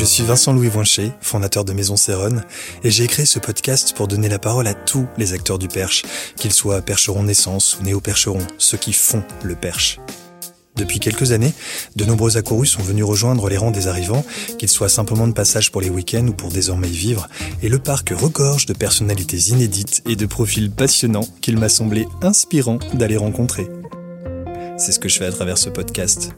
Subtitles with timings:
[0.00, 2.42] Je suis Vincent Louis Voincher, fondateur de Maison Céronne,
[2.82, 6.04] et j'ai créé ce podcast pour donner la parole à tous les acteurs du perche,
[6.36, 10.00] qu'ils soient percherons naissance ou néo-percherons, ceux qui font le perche.
[10.74, 11.52] Depuis quelques années,
[11.96, 14.24] de nombreux accourus sont venus rejoindre les rangs des arrivants,
[14.58, 17.28] qu'ils soient simplement de passage pour les week-ends ou pour désormais y vivre,
[17.62, 22.78] et le parc regorge de personnalités inédites et de profils passionnants qu'il m'a semblé inspirant
[22.94, 23.68] d'aller rencontrer.
[24.78, 26.30] C'est ce que je fais à travers ce podcast.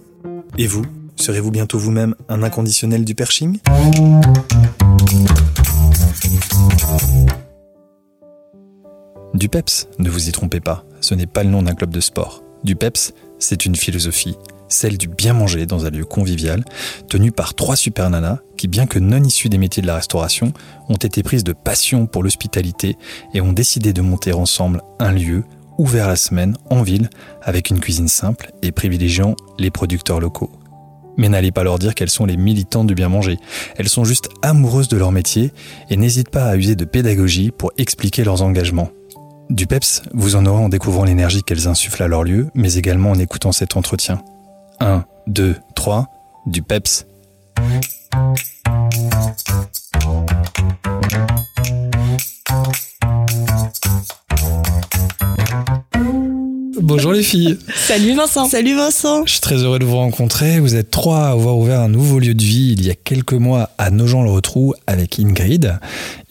[0.59, 0.85] Et vous,
[1.17, 3.59] serez-vous bientôt vous-même un inconditionnel du perching
[9.35, 12.01] Du PEPS, ne vous y trompez pas, ce n'est pas le nom d'un club de
[12.01, 12.43] sport.
[12.65, 14.37] Du PEPS, c'est une philosophie,
[14.69, 16.65] celle du bien manger dans un lieu convivial,
[17.09, 20.53] tenu par trois super nanas qui, bien que non issues des métiers de la restauration,
[20.89, 22.97] ont été prises de passion pour l'hospitalité
[23.35, 25.45] et ont décidé de monter ensemble un lieu
[25.79, 27.11] ouvert la semaine en ville
[27.43, 30.51] avec une cuisine simple et privilégiant les producteurs locaux.
[31.17, 33.39] Mais n'allez pas leur dire qu'elles sont les militantes du bien manger.
[33.77, 35.53] Elles sont juste amoureuses de leur métier
[35.91, 38.91] et n'hésitent pas à user de pédagogie pour expliquer leurs engagements.
[39.51, 43.11] Du PEPS, vous en aurez en découvrant l'énergie qu'elles insufflent à leur lieu, mais également
[43.11, 44.23] en écoutant cet entretien.
[44.81, 46.09] 1, 2, 3,
[46.47, 47.07] du PEPS.
[56.95, 58.45] Bonjour les filles Salut Vincent.
[58.45, 60.61] Salut Vincent Je suis très heureux de vous rencontrer.
[60.61, 63.33] Vous êtes trois à avoir ouvert un nouveau lieu de vie il y a quelques
[63.33, 65.79] mois à Nogent-le-Rotrou avec Ingrid.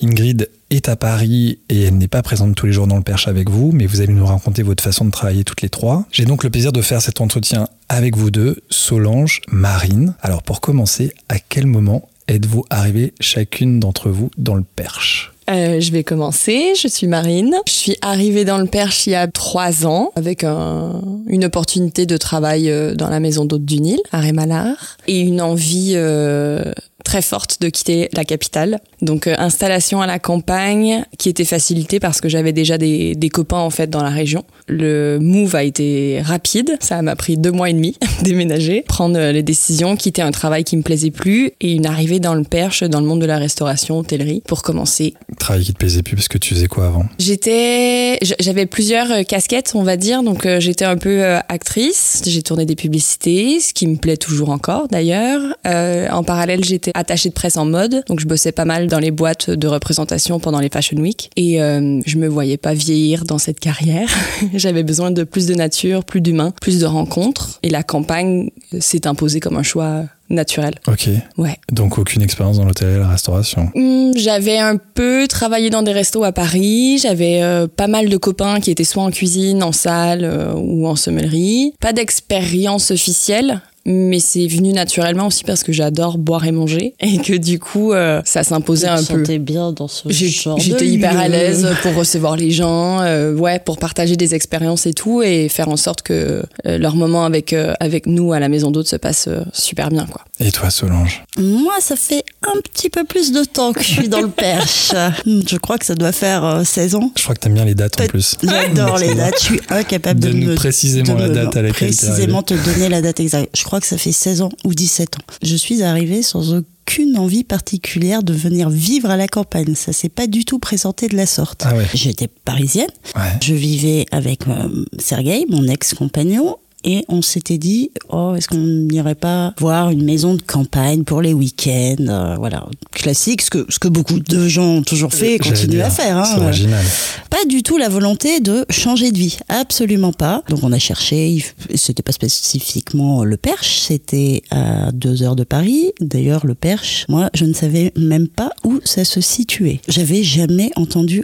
[0.04, 3.28] Ingrid est à Paris et elle n'est pas présente tous les jours dans le Perche
[3.28, 6.06] avec vous, mais vous allez nous raconter votre façon de travailler toutes les trois.
[6.12, 10.14] J'ai donc le plaisir de faire cet entretien avec vous deux, Solange, Marine.
[10.22, 15.31] Alors pour commencer, à quel moment êtes-vous arrivées chacune d'entre vous dans le Perche?
[15.52, 16.74] Euh, je vais commencer.
[16.82, 17.56] Je suis Marine.
[17.68, 22.06] Je suis arrivée dans le Perche il y a trois ans avec un- une opportunité
[22.06, 26.72] de travail euh, dans la maison d'hôte du Nil, à Rémalard, et une envie euh,
[27.04, 28.80] très forte de quitter la capitale.
[29.02, 33.30] Donc euh, installation à la campagne qui était facilitée parce que j'avais déjà des, des
[33.30, 34.46] copains en fait dans la région.
[34.68, 36.78] Le move a été rapide.
[36.80, 40.64] Ça m'a pris deux mois et demi déménager, prendre euh, les décisions, quitter un travail
[40.64, 43.38] qui me plaisait plus et une arrivée dans le Perche, dans le monde de la
[43.38, 47.06] restauration, hôtellerie, pour commencer Travail qui te plaisait plus parce que tu faisais quoi avant?
[47.18, 50.24] J'étais, j'avais plusieurs euh, casquettes, on va dire.
[50.24, 52.22] Donc euh, j'étais un peu euh, actrice.
[52.26, 55.42] J'ai tourné des publicités, ce qui me plaît toujours encore d'ailleurs.
[55.66, 59.12] En parallèle, j'étais attachée de presse en mode, donc je bossais pas mal dans les
[59.12, 61.30] boîtes de représentation pendant les Fashion Week.
[61.36, 64.10] Et euh, je me voyais pas vieillir dans cette carrière.
[64.54, 67.60] j'avais besoin de plus de nature, plus d'humain, plus de rencontres.
[67.64, 70.76] Et la campagne s'est imposée comme un choix naturel.
[70.88, 71.10] Ok.
[71.38, 71.58] Ouais.
[71.72, 73.70] Donc aucune expérience dans l'hôtellerie et la restauration?
[73.76, 76.98] Hmm, J'avais un peu travaillé dans des restos à Paris.
[77.00, 80.88] J'avais euh, pas mal de copains qui étaient soit en cuisine, en salle euh, ou
[80.88, 81.74] en sommellerie.
[81.80, 83.62] Pas d'expérience officielle.
[83.86, 87.94] Mais c'est venu naturellement aussi parce que j'adore boire et manger et que du coup
[87.94, 89.04] euh, ça s'imposait Tu un peu.
[89.04, 93.34] sentais bien dans ce genre de J'étais hyper à l'aise pour recevoir les gens, euh,
[93.36, 97.26] ouais, pour partager des expériences et tout, et faire en sorte que euh, leur moment
[97.26, 100.22] avec euh, avec nous à la maison d'hôte se passe euh, super bien, quoi.
[100.40, 101.24] Et toi Solange?
[101.38, 104.92] Moi, ça fait un petit peu plus de temps que je suis dans le Perche.
[105.26, 107.12] je crois que ça doit faire euh, 16 ans.
[107.18, 108.36] Je crois que t'aimes bien les dates en plus.
[108.44, 109.36] J'adore les dates.
[109.40, 112.54] Je suis incapable de, Donne-nous me- précisément de la me- date à laquelle Précisément te
[112.54, 113.50] donner la date exacte.
[113.56, 115.24] Je crois que ça fait 16 ans ou 17 ans.
[115.42, 119.76] Je suis arrivée sans aucune envie particulière de venir vivre à la campagne.
[119.76, 121.64] Ça s'est pas du tout présenté de la sorte.
[121.66, 121.86] Ah ouais.
[121.94, 122.90] J'étais parisienne.
[123.16, 123.22] Ouais.
[123.42, 129.16] Je vivais avec euh, Sergueï, mon ex-compagnon, et on s'était dit, oh, est-ce qu'on n'irait
[129.16, 133.80] pas voir une maison de campagne pour les week-ends euh, Voilà, classique, ce que, ce
[133.80, 136.18] que beaucoup de gens ont toujours fait et J'allais continuent dire, à faire.
[136.18, 136.24] hein.
[136.26, 136.86] C'est original.
[137.30, 140.44] Pas du tout la volonté de changer de vie, absolument pas.
[140.50, 141.44] Donc on a cherché,
[141.76, 145.92] c'était pas spécifiquement le Perche, c'était à deux heures de Paris.
[146.00, 149.82] D'ailleurs le Perche, moi je ne savais même pas où ça se situait.
[149.88, 151.24] J'avais jamais entendu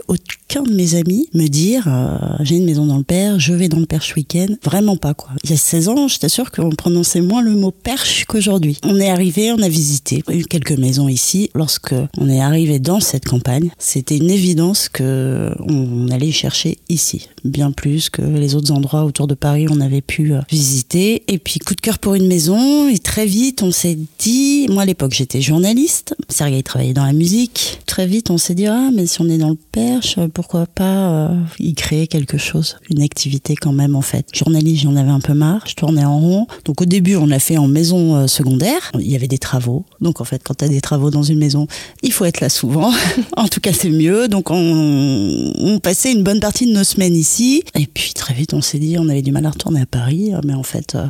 [0.49, 3.67] aucun de mes amis me dire euh, j'ai une maison dans le Perche, je vais
[3.67, 4.47] dans le Perche week-end.
[4.63, 5.31] Vraiment pas quoi.
[5.43, 8.77] Il y a 16 ans, je t'assure qu'on prononçait moins le mot Perche qu'aujourd'hui.
[8.83, 11.49] On est arrivé, on a visité eu quelques maisons ici.
[11.53, 17.27] Lorsque on est arrivé dans cette campagne, c'était une évidence que on allait chercher ici,
[17.43, 21.23] bien plus que les autres endroits autour de Paris on avait pu euh, visiter.
[21.27, 22.87] Et puis coup de cœur pour une maison.
[22.87, 27.11] Et très vite, on s'est dit, moi à l'époque j'étais journaliste, Sergei travaillait dans la
[27.11, 27.79] musique.
[27.85, 30.83] Très vite, on s'est dit ah mais si on est dans le Perche, pourquoi pas
[31.09, 34.27] euh, y créer quelque chose, une activité quand même en fait.
[34.35, 36.45] Journaliste, j'en avais un peu marre, je tournais en rond.
[36.63, 38.91] Donc au début, on l'a fait en maison euh, secondaire.
[38.99, 39.83] Il y avait des travaux.
[39.99, 41.65] Donc en fait, quand tu as des travaux dans une maison,
[42.03, 42.93] il faut être là souvent.
[43.35, 44.27] en tout cas, c'est mieux.
[44.27, 47.63] Donc on, passait une bonne partie de nos semaines ici.
[47.73, 50.33] Et puis très vite, on s'est dit, on avait du mal à retourner à Paris,
[50.45, 51.07] mais en fait, euh,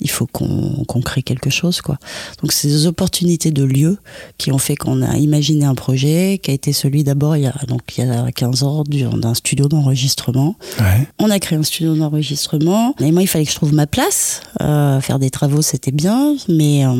[0.00, 1.98] il faut qu'on crée quelque chose quoi.
[2.42, 3.98] Donc c'est des opportunités de lieu
[4.38, 7.46] qui ont fait qu'on a imaginé un projet qui a été celui d'abord il y
[7.46, 10.56] a donc il y a 15 ans du- d'un studio d'enregistrement.
[10.80, 11.08] Ouais.
[11.18, 14.40] On a créé un studio d'enregistrement et moi il fallait que je trouve ma place.
[14.60, 16.94] Euh, faire des travaux c'était bien, mais euh,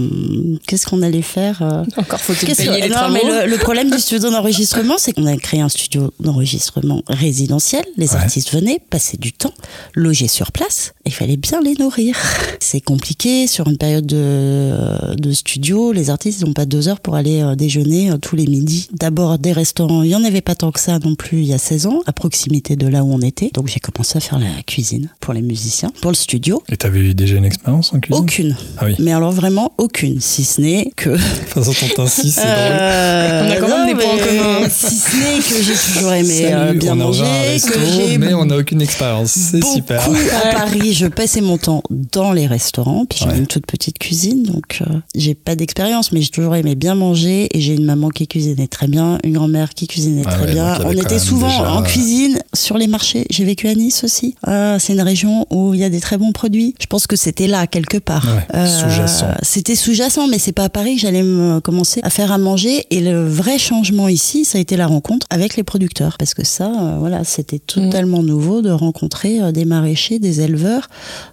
[0.67, 3.15] qu'est-ce qu'on allait faire euh, Encore faut-il payer que- les non, travaux.
[3.15, 7.85] mais le, le problème du studio d'enregistrement, c'est qu'on a créé un studio d'enregistrement résidentiel.
[7.97, 8.17] Les Ouais.
[8.17, 9.53] artistes venaient, passaient du temps,
[9.95, 10.95] logeaient sur place.
[11.05, 12.17] Il fallait bien les nourrir.
[12.61, 15.93] C'est compliqué sur une période de, de studio.
[15.93, 18.89] Les artistes n'ont pas deux heures pour aller déjeuner tous les midis.
[18.93, 20.03] D'abord des restaurants.
[20.03, 22.01] Il y en avait pas tant que ça non plus il y a 16 ans,
[22.07, 23.51] à proximité de là où on était.
[23.55, 26.63] Donc j'ai commencé à faire la cuisine pour les musiciens, pour le studio.
[26.69, 28.23] Et t'avais eu déjà une expérience en cuisine?
[28.23, 28.57] Aucune.
[28.79, 28.95] Ah oui.
[28.99, 31.11] Mais alors vraiment aucune, si ce n'est que
[31.57, 32.55] Enfin, t'entend ainsi, c'est drôle.
[32.57, 34.69] euh, On a quand même non, des points en mais commun.
[34.71, 37.73] Si ce n'est que j'ai toujours aimé Salut, euh, bien on manger, ouvert un resto,
[37.73, 39.31] que j'ai mais on n'a aucune expérience.
[39.33, 40.03] C'est beaucoup super.
[40.09, 40.93] à Paris.
[40.93, 41.83] Je passais mon temps
[42.13, 43.39] dans les restaurants, puis j'ai Ouais.
[43.39, 44.85] une toute petite cuisine, donc euh,
[45.15, 48.67] j'ai pas d'expérience, mais j'ai toujours aimé bien manger et j'ai une maman qui cuisinait
[48.69, 50.79] très bien, une grand-mère qui cuisinait Ah très ouais, bien.
[50.81, 53.27] On quand était souvent déjà, en euh, cuisine sur les marchés.
[53.31, 54.35] J'ai vécu à Nice aussi.
[54.45, 56.75] Ah, c'est une région où il y a des très bons produits.
[56.81, 58.27] Je pense que c'était là quelque part.
[58.55, 59.27] Ouais, sous-jacent.
[59.43, 62.87] C'était sous-jacent, mais c'est pas à Paris que j'allais me commencer à faire à manger.
[62.91, 66.45] Et le vrai changement ici, ça a été la rencontre avec les producteurs, parce que
[66.45, 70.89] ça, euh, voilà, c'était totalement nouveau de rencontrer euh, des maraîchers, des éleveurs,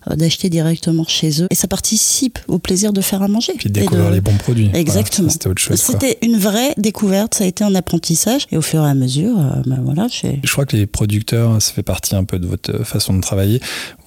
[0.10, 1.48] euh, d'acheter directement chez eux.
[1.51, 3.54] Et ça participe au plaisir de faire à manger.
[3.57, 4.69] Puis de découvrir de- les bons produits.
[4.74, 5.30] Exactement.
[5.30, 5.81] C'était autre chose.
[5.81, 5.94] quoi.
[6.00, 8.48] C'était une vraie découverte, ça a été un apprentissage.
[8.51, 11.74] Et au fur et à mesure, euh, ben voilà, Je crois que les producteurs, ça
[11.74, 13.60] fait partie un peu de votre façon de travailler.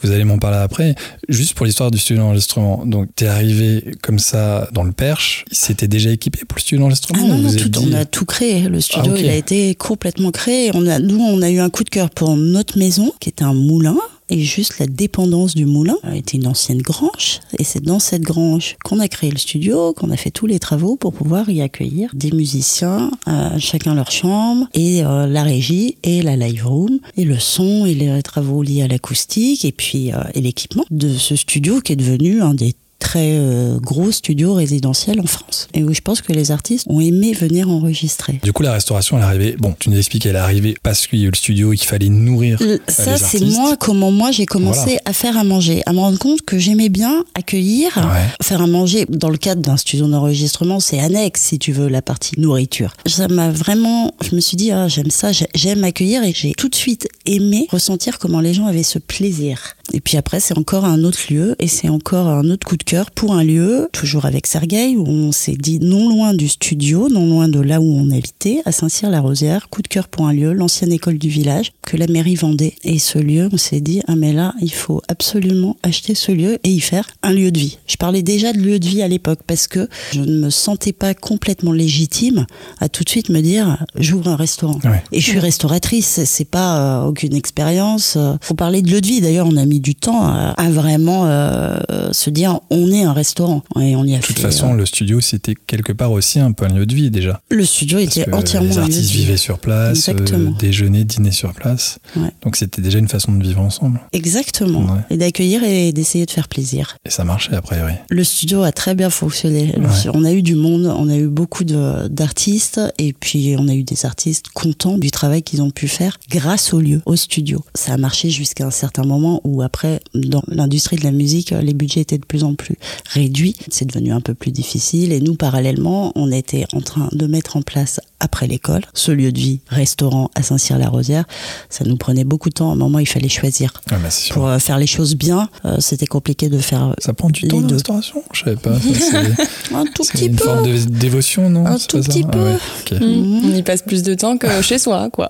[0.03, 0.95] Vous allez m'en parler après.
[1.29, 2.85] Juste pour l'histoire du studio d'enregistrement.
[2.85, 5.45] Donc, t'es arrivé comme ça dans le Perche.
[5.51, 8.69] C'était déjà équipé pour le studio d'enregistrement Ah non, non, tout, on a tout créé.
[8.69, 10.71] Le studio, Ah, il a été complètement créé.
[10.75, 13.45] On a, nous, on a eu un coup de cœur pour notre maison, qui était
[13.45, 13.97] un moulin.
[14.29, 17.41] Et juste la dépendance du moulin été une ancienne grange.
[17.59, 20.59] Et c'est dans cette grange qu'on a créé le studio, qu'on a fait tous les
[20.59, 25.97] travaux pour pouvoir y accueillir des musiciens, euh, chacun leur chambre, et euh, la régie,
[26.03, 30.13] et la live room, et le son, et les travaux liés à l'acoustique, et puis
[30.13, 34.55] euh, et l'équipement de ce studio qui est devenu un des très euh, gros studios
[34.55, 35.69] résidentiels en France.
[35.75, 38.41] Et où je pense que les artistes ont aimé venir enregistrer.
[38.43, 39.57] Du coup, la restauration, elle est arrivée.
[39.59, 41.77] Bon, tu nous expliques qu'elle est arrivée parce qu'il y a eu le studio et
[41.77, 42.59] qu'il fallait nourrir.
[42.63, 45.01] Euh, Ça, c'est moi, comment moi j'ai commencé Voilà.
[45.05, 48.27] à faire à manger, à me rendre compte que j'aimais bien accueillir, Ouais.
[48.43, 49.07] faire à manger.
[49.09, 52.95] Dans le cadre d'un studio d'enregistrement, c'est annexe, si tu veux, la partie nourriture.
[53.07, 56.53] Ça m'a vraiment, je me suis dit, ah, j'aime ça, j'ai- j'aime accueillir et j'ai
[56.55, 59.61] tout de suite aimé ressentir comment les gens avaient ce plaisir.
[59.93, 62.83] Et puis après, c'est encore un autre lieu et c'est encore un autre coup de
[62.83, 67.09] cœur pour un lieu, toujours avec Sergueï, où on s'est dit non loin du studio,
[67.09, 70.53] non loin de là où on habitait, à Saint-Cyr-la-Rosière, coup de cœur pour un lieu,
[70.53, 72.75] l'ancienne école du village, que la mairie vendait.
[72.85, 76.59] Et ce lieu, on s'est dit, ah mais là, il faut absolument acheter ce lieu
[76.65, 77.79] et y faire un lieu de vie.
[77.87, 80.93] Je parlais déjà de lieu de vie à l'époque parce que je ne me sentais
[80.93, 82.47] pas complètement légitime
[82.81, 84.79] à tout de suite me dire, j'ouvre un restaurant.
[84.85, 85.03] Ouais.
[85.13, 88.15] Et je suis restauratrice, c'est- pas euh, aucune expérience.
[88.17, 89.21] Euh, Faut parler de lieu de vie.
[89.21, 91.79] D'ailleurs, on a mis du temps à, à vraiment euh,
[92.13, 93.63] se dire on est un restaurant.
[93.81, 96.53] Et on y a De toute fait, façon, le studio, c'était quelque part aussi un
[96.53, 97.31] peu un lieu de vie déjà.
[97.53, 99.19] euh, le studio Parce était entièrement les artistes vie.
[99.21, 101.99] vivaient sur place, euh, déjeuner, dîner sur place.
[102.17, 102.31] Ouais.
[102.43, 104.01] Donc c'était déjà une façon de vivre ensemble.
[104.13, 104.81] Exactement.
[104.95, 105.01] Ouais.
[105.11, 106.97] Et d'accueillir et d'essayer de faire plaisir.
[107.05, 107.93] Et ça marchait a priori.
[108.11, 109.75] Le studio a très bien fonctionné.
[109.77, 110.11] Ouais.
[110.15, 113.83] On a eu du monde, on a eu beaucoup d'artistes et puis on a eu
[113.83, 117.65] des artistes contents du travail qu'ils ont pu faire grâce au lieu, au studio.
[117.75, 121.75] Ça a marché jusqu'à un certain moment où après, dans l'industrie de la musique, les
[121.75, 123.57] budgets étaient de plus en plus réduits.
[123.69, 127.57] C'est devenu un peu plus difficile et nous, parallèlement, on était en train de mettre
[127.57, 131.25] en place après l'école ce lieu de vie, restaurant à Saint-Cyr-la-Rosière.
[131.71, 132.71] Ça nous prenait beaucoup de temps.
[132.71, 133.73] À un moment, il fallait choisir.
[133.91, 134.09] Ah, bah.
[134.31, 137.49] Pour euh, faire les choses bien, euh, c'était compliqué de faire Ça prend du les
[137.49, 137.75] temps la deux.
[137.77, 138.23] restauration?
[138.33, 138.71] Je savais pas.
[139.75, 140.45] Un tout C'est petit une peu.
[140.45, 141.67] forme de dévotion, non?
[141.67, 142.09] Un tout ça?
[142.09, 142.39] petit Ah peu.
[142.45, 143.01] ouais, ok.
[143.01, 143.41] Mm.
[143.45, 145.29] On y passe plus de temps que chez soi, quoi.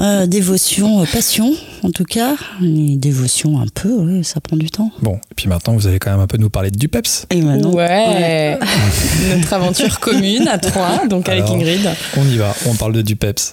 [0.00, 1.52] Euh, dévotion, euh, passion,
[1.84, 2.34] en tout cas.
[2.62, 4.90] Et dévotion un peu, ouais, ça prend du temps.
[5.02, 7.26] Bon, et puis maintenant, vous allez quand même un peu nous parler du PEPS.
[7.30, 8.58] Et maintenant, Ouais.
[9.36, 11.44] Notre aventure commune à trois, donc avec.
[11.44, 11.88] Ingrid.
[12.16, 13.52] On y va, on parle de du PEPS.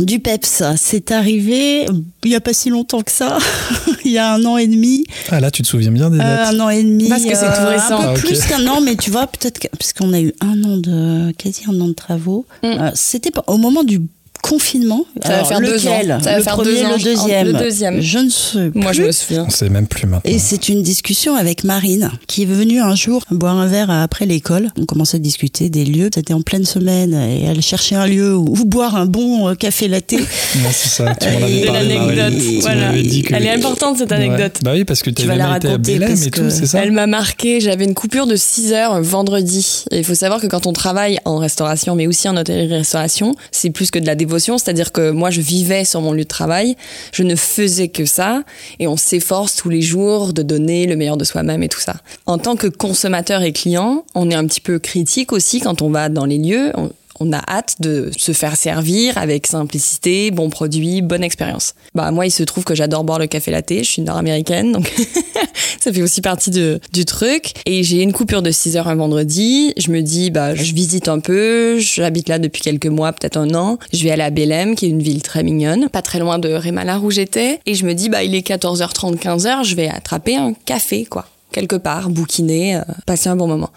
[0.00, 1.86] Du PEPS, c'est arrivé
[2.24, 3.38] il n'y a pas si longtemps que ça,
[4.04, 5.04] il y a un an et demi.
[5.30, 7.08] Ah là, tu te souviens bien des dates Euh, un an et demi.
[7.08, 8.00] Parce que c'est tout récent.
[8.00, 10.32] Un peu Ah, plus qu'un an, mais tu vois, peut-être que- parce qu'on a eu
[10.40, 12.44] un an de, quasi un an de travaux.
[12.62, 12.66] Mm.
[12.66, 14.00] Euh, C'était pas- au moment du
[14.48, 15.04] confinement.
[15.22, 16.20] Ça va faire deux lequel ans.
[16.20, 17.46] Ça va Le faire premier, deux ans, le deuxième.
[17.46, 18.00] le deuxième.
[18.00, 19.06] Je ne sais Moi, je plus.
[19.06, 19.44] me souviens.
[19.46, 20.30] On sait même plus maintenant.
[20.30, 24.26] Et c'est une discussion avec Marine, qui est venue un jour boire un verre après
[24.26, 24.68] l'école.
[24.80, 26.10] On commençait à discuter des lieux.
[26.14, 29.54] C'était en pleine semaine et elle cherchait un lieu où, où boire un bon euh,
[29.54, 30.12] café latte.
[30.12, 31.14] Non, c'est ça.
[31.20, 32.42] Tu m'en avais C'est parlé, l'anecdote.
[32.60, 32.92] Voilà.
[32.92, 34.40] que- Elle est importante cette anecdote.
[34.56, 34.60] Ouais.
[34.62, 36.30] Bah oui, parce que tu vas avais la même été à raconter Belém parce et
[36.30, 39.84] que tout, c'est ça Elle m'a marqué, j'avais une coupure de 6 heures vendredi.
[39.90, 43.70] Et il faut savoir que quand on travaille en restauration, mais aussi en hôtellerie-restauration, c'est
[43.70, 44.35] plus que de la dévotion.
[44.58, 46.76] C'est-à-dire que moi, je vivais sur mon lieu de travail,
[47.12, 48.42] je ne faisais que ça,
[48.78, 51.96] et on s'efforce tous les jours de donner le meilleur de soi-même et tout ça.
[52.26, 55.90] En tant que consommateur et client, on est un petit peu critique aussi quand on
[55.90, 56.72] va dans les lieux.
[57.20, 61.74] On a hâte de se faire servir avec simplicité, bons produits, bonne expérience.
[61.94, 63.70] Bah moi, il se trouve que j'adore boire le café latte.
[63.70, 64.92] Je suis nord-américaine, donc
[65.80, 67.52] ça fait aussi partie de, du truc.
[67.66, 69.72] Et j'ai une coupure de 6 heures un vendredi.
[69.76, 71.78] Je me dis, bah je visite un peu.
[71.78, 73.78] J'habite là depuis quelques mois, peut-être un an.
[73.92, 76.48] Je vais aller à Belém, qui est une ville très mignonne, pas très loin de
[76.48, 77.60] Rémalar où j'étais.
[77.66, 79.64] Et je me dis, bah il est 14h30, 15h.
[79.64, 83.70] Je vais attraper un café, quoi quelque part, bouquiner, euh, passer un bon moment.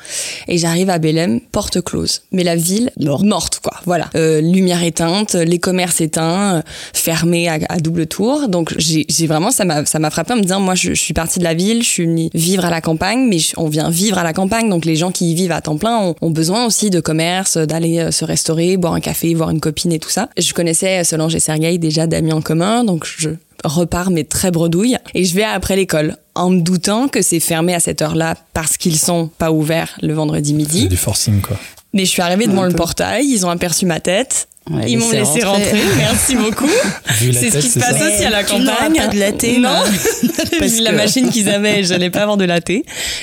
[0.48, 2.22] Et j'arrive à Belém, porte close.
[2.32, 3.24] Mais la ville Morte.
[3.24, 3.74] morte, quoi.
[3.86, 4.10] Voilà.
[4.16, 6.62] Euh, lumière éteinte, les commerces éteints, euh,
[6.94, 8.50] fermés à, à double tour.
[8.50, 11.14] Donc j'ai vraiment, ça m'a ça m'a frappé en me disant, moi je, je suis
[11.14, 13.90] partie de la ville, je suis venue vivre à la campagne, mais je- on vient
[13.90, 14.70] vivre à la campagne.
[14.70, 17.58] Donc les gens qui y vivent à temps plein ont, ont besoin aussi de commerce,
[17.58, 20.30] d'aller euh, se restaurer, boire un café, voir une copine et tout ça.
[20.38, 23.30] Je connaissais Solange et Sergueï déjà d'amis en commun, donc je
[23.64, 27.74] repars mais très bredouille et je vais après l'école en me doutant que c'est fermé
[27.74, 30.88] à cette heure-là parce qu'ils sont pas ouverts le vendredi C'est midi.
[30.88, 31.58] du forcing, quoi.
[31.94, 34.48] Mais je suis arrivée devant le portail, ils ont aperçu ma tête,
[34.88, 35.80] ils m'ont laissé rentrer.
[35.98, 36.70] Merci beaucoup.
[37.20, 38.96] C'est ce qui se passe ça aussi à la campagne.
[38.96, 42.22] pas de latte, Non, mais- parce Vu la que- machine qu'ils avaient, je n'allais pas
[42.22, 42.72] avoir de latte.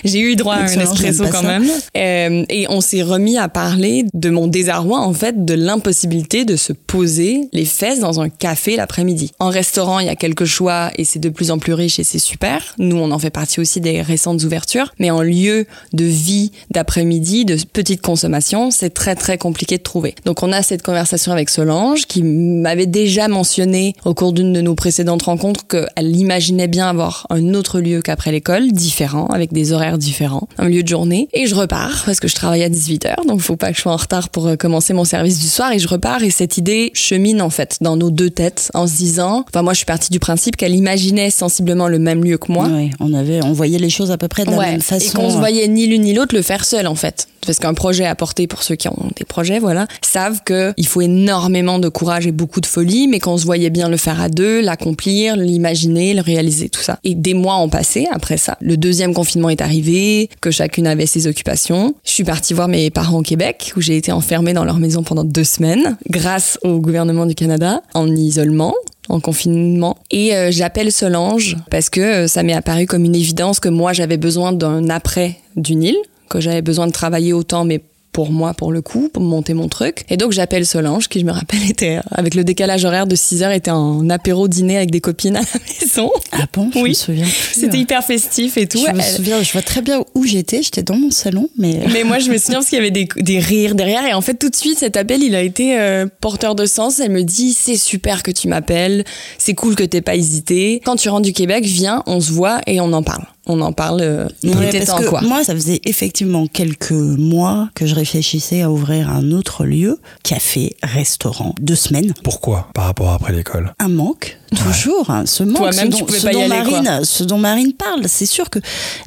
[0.04, 1.58] J'ai eu droit à un espresso quand ça.
[1.58, 1.68] même.
[1.96, 6.56] Euh, et on s'est remis à parler de mon désarroi, en fait, de l'impossibilité de
[6.56, 9.32] se poser les fesses dans un café l'après-midi.
[9.38, 12.04] En restaurant, il y a quelques choix et c'est de plus en plus riche et
[12.04, 12.74] c'est super.
[12.78, 14.92] Nous, on en fait partie aussi des récentes ouvertures.
[14.98, 20.14] Mais en lieu de vie d'après-midi, de petite consommation, c'est très très compliqué de trouver.
[20.24, 24.60] Donc on a cette conversation avec Solange qui m'avait déjà mentionné au cours d'une de
[24.60, 29.72] nos précédentes rencontres qu'elle imaginait bien avoir un autre lieu qu'après l'école, différent, avec des
[29.72, 31.28] horaires différents, un lieu de journée.
[31.32, 33.92] Et je repars parce que je travaille à 18h, donc faut pas que je sois
[33.92, 35.72] en retard pour euh, commencer mon service du soir.
[35.72, 38.96] Et je repars et cette idée chemine en fait dans nos deux têtes en se
[38.96, 42.50] disant, enfin moi je suis partie du principe qu'elle imaginait sensiblement le même lieu que
[42.50, 42.68] moi.
[43.00, 45.06] On avait, on voyait les choses à peu près de la Ouais, même façon.
[45.06, 47.28] Et qu'on se voyait ni l'une ni l'autre le faire seul en fait.
[47.44, 50.86] Parce qu'un projet à porter pour ceux qui ont des projets, voilà, savent que il
[50.86, 54.20] faut énormément de courage et beaucoup de folie, mais qu'on se voyait bien le faire
[54.20, 56.98] à deux, l'accomplir, l'imaginer, le réaliser, tout ça.
[57.04, 58.56] Et des mois ont passé après ça.
[58.60, 61.94] Le deuxième confinement est arrivé, que chacune avait ses occupations.
[62.04, 65.02] Je suis partie voir mes parents au Québec, où j'ai été enfermée dans leur maison
[65.02, 68.74] pendant deux semaines, grâce au gouvernement du Canada, en isolement
[69.08, 73.60] en confinement et euh, j'appelle Solange parce que euh, ça m'est apparu comme une évidence
[73.60, 75.94] que moi j'avais besoin d'un après du Nil,
[76.28, 77.82] que j'avais besoin de travailler autant mais
[78.16, 80.06] pour moi pour le coup, pour monter mon truc.
[80.08, 83.14] Et donc j'appelle Solange qui je me rappelle était euh, avec le décalage horaire de
[83.14, 86.10] 6 heures était en apéro dîner avec des copines à la maison.
[86.32, 86.88] Ah bon Je Oui.
[86.88, 87.26] me souviens.
[87.52, 88.78] C'était hyper festif et tout.
[88.78, 90.62] Je me Elle- souviens, je vois très bien où j'étais.
[90.62, 93.06] J'étais dans mon salon, mais Mais moi, je me souviens parce qu'il y avait des,
[93.18, 94.06] des rires derrière.
[94.06, 97.00] Et en fait, tout de suite, cet appel, il a été euh, porteur de sens.
[97.00, 99.04] Elle me dit, c'est super que tu m'appelles.
[99.36, 100.80] C'est cool que t'aies pas hésité.
[100.86, 103.24] Quand tu rentres du Québec, viens, on se voit et on en parle.
[103.46, 104.00] On en parle.
[104.02, 105.20] Euh, il Ouais, était parce temps, que quoi.
[105.22, 110.76] moi, ça faisait effectivement quelques mois que je réfléchissais à ouvrir un autre lieu, café,
[110.82, 112.12] restaurant, deux semaines.
[112.24, 112.68] Pourquoi?
[112.74, 113.72] Par rapport à après l'école?
[113.78, 115.10] Un manque, toujours.
[115.10, 116.48] hein, ce manque, ce dont, ce aller.
[116.48, 118.04] Marine, ce dont Marine parle.
[118.06, 118.58] C'est sûr que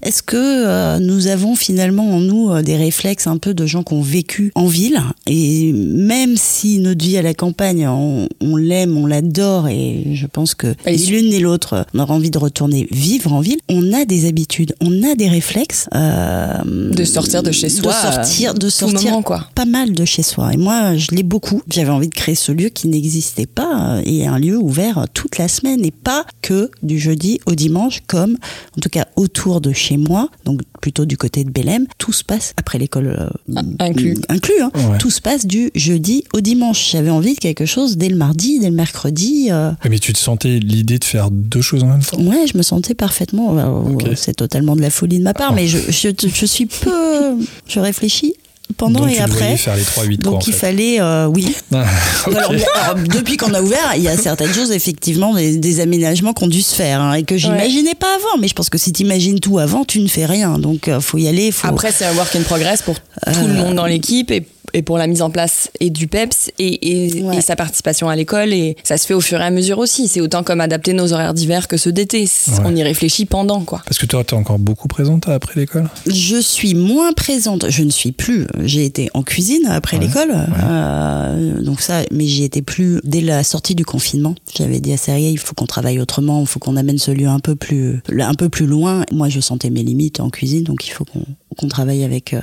[0.03, 3.83] est-ce que euh, nous avons finalement en nous euh, des réflexes un peu de gens
[3.83, 8.55] qui ont vécu en ville et même si notre vie à la campagne, on, on
[8.55, 12.37] l'aime, on l'adore et je pense que ni l'une ni l'autre on aura envie de
[12.37, 17.43] retourner vivre en ville, on a des habitudes, on a des réflexes euh, De sortir
[17.43, 19.47] de chez soi, de sortir, de tout sortir moment, quoi.
[19.55, 20.53] pas mal de chez soi.
[20.53, 21.61] Et moi, je l'ai beaucoup.
[21.69, 25.37] J'avais envie de créer ce lieu qui n'existait pas euh, et un lieu ouvert toute
[25.37, 28.37] la semaine et pas que du jeudi au dimanche, comme
[28.77, 31.85] en tout cas autour de chez moi, donc plutôt du côté de Belém.
[31.99, 34.17] Tout se passe après l'école euh, Ah, inclus.
[34.29, 34.71] inclus hein.
[34.73, 34.97] Ouais.
[34.97, 36.89] Tout se passe du jeudi au dimanche.
[36.91, 39.49] J'avais envie de quelque chose dès le mardi, dès le mercredi.
[39.51, 42.19] euh, Mais tu te sentais l'idée de faire deux choses en même temps?
[42.21, 43.57] Ouais, je me sentais parfaitement.
[43.57, 44.15] euh.
[44.15, 45.55] C'est totalement de la folie de ma part, Oh.
[45.55, 47.35] mais je, je, je suis peu.
[47.67, 48.33] Je réfléchis
[48.77, 49.57] pendant Donc et tu après.
[49.57, 50.59] faire les 3-8 quoi, Donc en il fait.
[50.59, 51.55] fallait, euh, oui.
[51.73, 51.85] Ah,
[52.27, 52.35] ok.
[52.35, 56.33] Alors, alors, depuis qu'on a ouvert, il y a certaines choses, effectivement, des, des aménagements
[56.33, 58.39] qui ont dû se faire hein, et que j'imaginais pas avant.
[58.39, 60.59] Mais je pense que si tu imagines tout avant, tu ne fais rien.
[60.59, 61.51] Donc, euh, faut y aller.
[61.51, 61.67] Faut...
[61.67, 64.97] Après, c'est un work in progress pour tout le monde dans l'équipe et, et pour
[64.97, 67.37] la mise en place et du PEPS et, et, Ouais.
[67.37, 68.53] et sa participation à l'école.
[68.53, 70.07] Et ça se fait au fur et à mesure aussi.
[70.07, 72.21] C'est autant comme adapter nos horaires d'hiver que ceux d'été.
[72.21, 72.53] Ouais.
[72.65, 73.81] On y réfléchit pendant, quoi.
[73.85, 75.89] Parce que toi, t'es encore beaucoup présente après l'école?
[76.07, 77.69] Je suis moins présente.
[77.69, 78.47] Je ne suis plus.
[78.63, 80.31] J'ai été en cuisine après Ouais, l'école.
[80.79, 84.35] Euh, donc ça, mais j'y étais plus dès la sortie du confinement.
[84.57, 86.41] J'avais dit à Serrier, il faut qu'on travaille autrement.
[86.41, 89.03] Il faut qu'on amène ce lieu un peu plus, un peu plus loin.
[89.11, 91.23] Moi, je sentais mes limites en cuisine, donc il faut qu'on
[91.57, 92.39] qu'on travaille avec euh,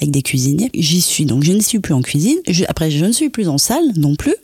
[0.00, 0.70] avec des cuisiniers.
[0.74, 1.24] J'y suis.
[1.24, 2.38] Donc je ne suis plus en cuisine.
[2.48, 4.34] Je- après, je ne suis plus en salle non plus.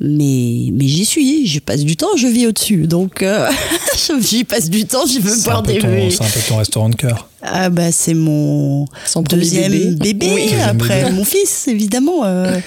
[0.00, 2.86] Mais, mais j'y suis, je passe du temps, je vis au-dessus.
[2.86, 3.48] Donc, euh,
[4.20, 5.30] j'y passe du temps, je veux
[5.62, 7.28] peu des ton- c'est un peu ton restaurant de cœur.
[7.44, 9.94] Ah bah c'est mon Son deuxième bébé.
[9.96, 10.42] bébé, Oui.
[10.44, 11.14] Deuxième après bébé.
[11.16, 12.24] mon fils évidemment.
[12.24, 12.58] euh,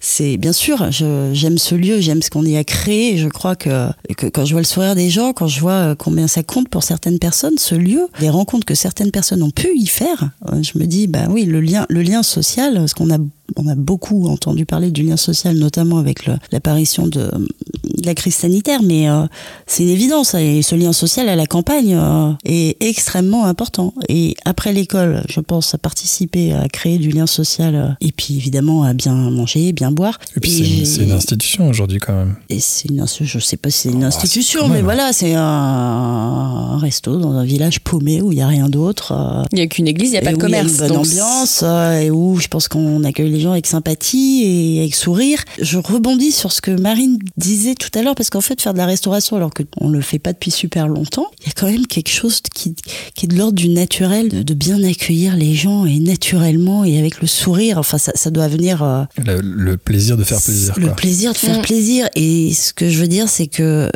[0.00, 3.14] c'est bien sûr, je- j'aime ce lieu, j'aime ce qu'on y a créé.
[3.14, 5.72] et Je crois que, que quand je vois le sourire des gens, quand je vois
[5.72, 9.50] euh, combien ça compte pour certaines personnes, ce lieu, les rencontres que certaines personnes ont
[9.50, 10.30] pu y faire,
[10.60, 13.18] je me dis bah oui le lien, le lien social, parce qu'on a
[13.56, 18.34] on a beaucoup entendu parler du lien social, notamment avec l'apparition de, de la crise
[18.34, 19.22] sanitaire, mais euh,
[19.66, 20.34] c'est une évidence.
[20.34, 23.94] Et ce lien social à la campagne euh, est extrêmement important.
[24.08, 28.36] Et après l'école, je pense à participer à créer du lien social euh, et puis
[28.36, 30.18] évidemment à bien manger, bien boire.
[30.36, 32.36] Et puis c'est une- institution aujourd'hui quand même.
[32.50, 34.84] et c'est une, je sais pas si c'est une Ah, institution, mais même.
[34.84, 39.12] voilà, c'est un, un resto dans un village paumé où il y a rien d'autre.
[39.52, 40.72] Il n'y a qu'une église, il n'y a pas de commerce.
[40.72, 41.62] Il y a une bonne donc ambiance
[42.02, 45.38] et où je pense qu'on accueille les gens avec sympathie et avec sourire.
[45.60, 48.78] Je rebondis sur ce que Marine disait tout à l'heure parce qu'en fait faire de
[48.78, 51.70] la restauration alors que on le fait pas depuis super longtemps, il y a quand
[51.70, 52.74] même quelque chose qui,
[53.14, 56.98] qui est de l'ordre du naturel, de, de bien accueillir les gens et naturellement et
[56.98, 57.78] avec le sourire.
[57.78, 58.82] Enfin ça, ça doit venir.
[58.82, 60.74] euh, Le, le plaisir de faire plaisir.
[60.76, 60.96] le quoi.
[60.96, 61.62] plaisir de faire Mm.
[61.62, 62.08] plaisir.
[62.16, 63.90] Et ce que je veux dire, c'est que euh,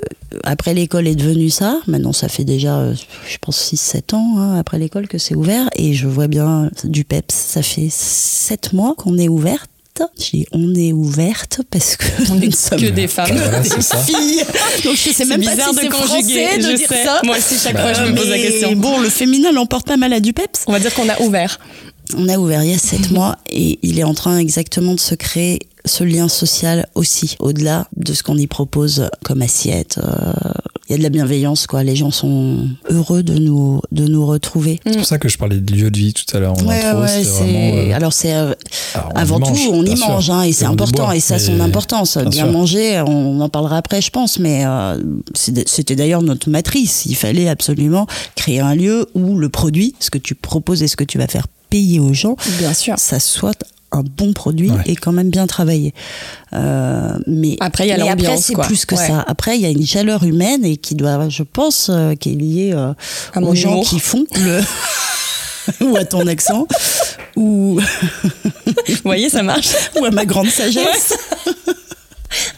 [0.45, 1.81] après l'école est devenu ça.
[1.87, 2.95] Maintenant, ça fait déjà, euh,
[3.29, 5.69] je pense, 6-7 ans hein, après l'école que c'est ouvert.
[5.77, 7.35] Et je vois bien du PEPS.
[7.35, 9.71] Ça fait 7 mois qu'on est ouverte.
[10.53, 13.29] On est ouverte parce que On nous sommes que des femmes.
[13.35, 13.99] Bah voilà, c'est ça.
[14.03, 14.43] filles.
[14.85, 17.05] Donc je sais même pas bizarre si de c'est conjuguer, français de je dire sais.
[17.05, 17.21] ça.
[17.25, 18.73] Moi aussi, chaque fois, je me pose la Mais question.
[18.77, 20.65] Bon, le féminin l'emporte pas mal à du PEPS.
[20.67, 21.59] On va dire qu'on a ouvert.
[22.17, 25.01] On a ouvert il y a sept mois et il est en train exactement de
[25.01, 29.99] se créer ce lien social aussi, au-delà de ce qu'on y propose comme assiette.
[30.03, 30.33] euh,
[30.89, 31.83] Il y a de la bienveillance, quoi.
[31.85, 34.81] Les gens sont heureux de nous, de nous retrouver.
[34.85, 37.03] C'est pour ça que je parlais de lieu de vie tout à l'heure Ouais, intro.
[37.03, 38.53] ouais, vraiment, euh, Alors c'est euh,
[38.97, 40.09] on avant mange, tout, on y sûr.
[40.09, 42.19] mange, hein, et c'est important, boit, et ça a son importance.
[42.19, 44.99] bien manger, on en parlera après, je pense, mais euh,
[45.35, 47.07] c'était d'ailleurs notre matrice.
[47.07, 50.97] Il fallait absolument créer un lieu où le produit, ce que tu proposes et ce
[50.97, 52.97] que tu vas faire payer aux gens, Bien sûr.
[52.99, 53.63] ça soit
[53.93, 54.83] un bon produit Ouais.
[54.87, 55.93] et quand même bien travaillé.
[56.53, 58.65] Euh, mais Après, il y a mais après, l'ambiance, c'est quoi.
[58.67, 59.07] plus que Ouais.
[59.07, 59.25] ça.
[59.27, 62.37] Après, il y a une chaleur humaine et qui doit, je pense, euh, qui est
[62.37, 62.93] liée euh,
[63.35, 63.85] À aux gens humour.
[63.89, 64.61] qui font le
[65.85, 66.67] ou à ton accent
[67.37, 67.81] ou
[68.67, 69.69] Vous voyez, ça marche.
[70.01, 71.15] ou à ma grande sagesse.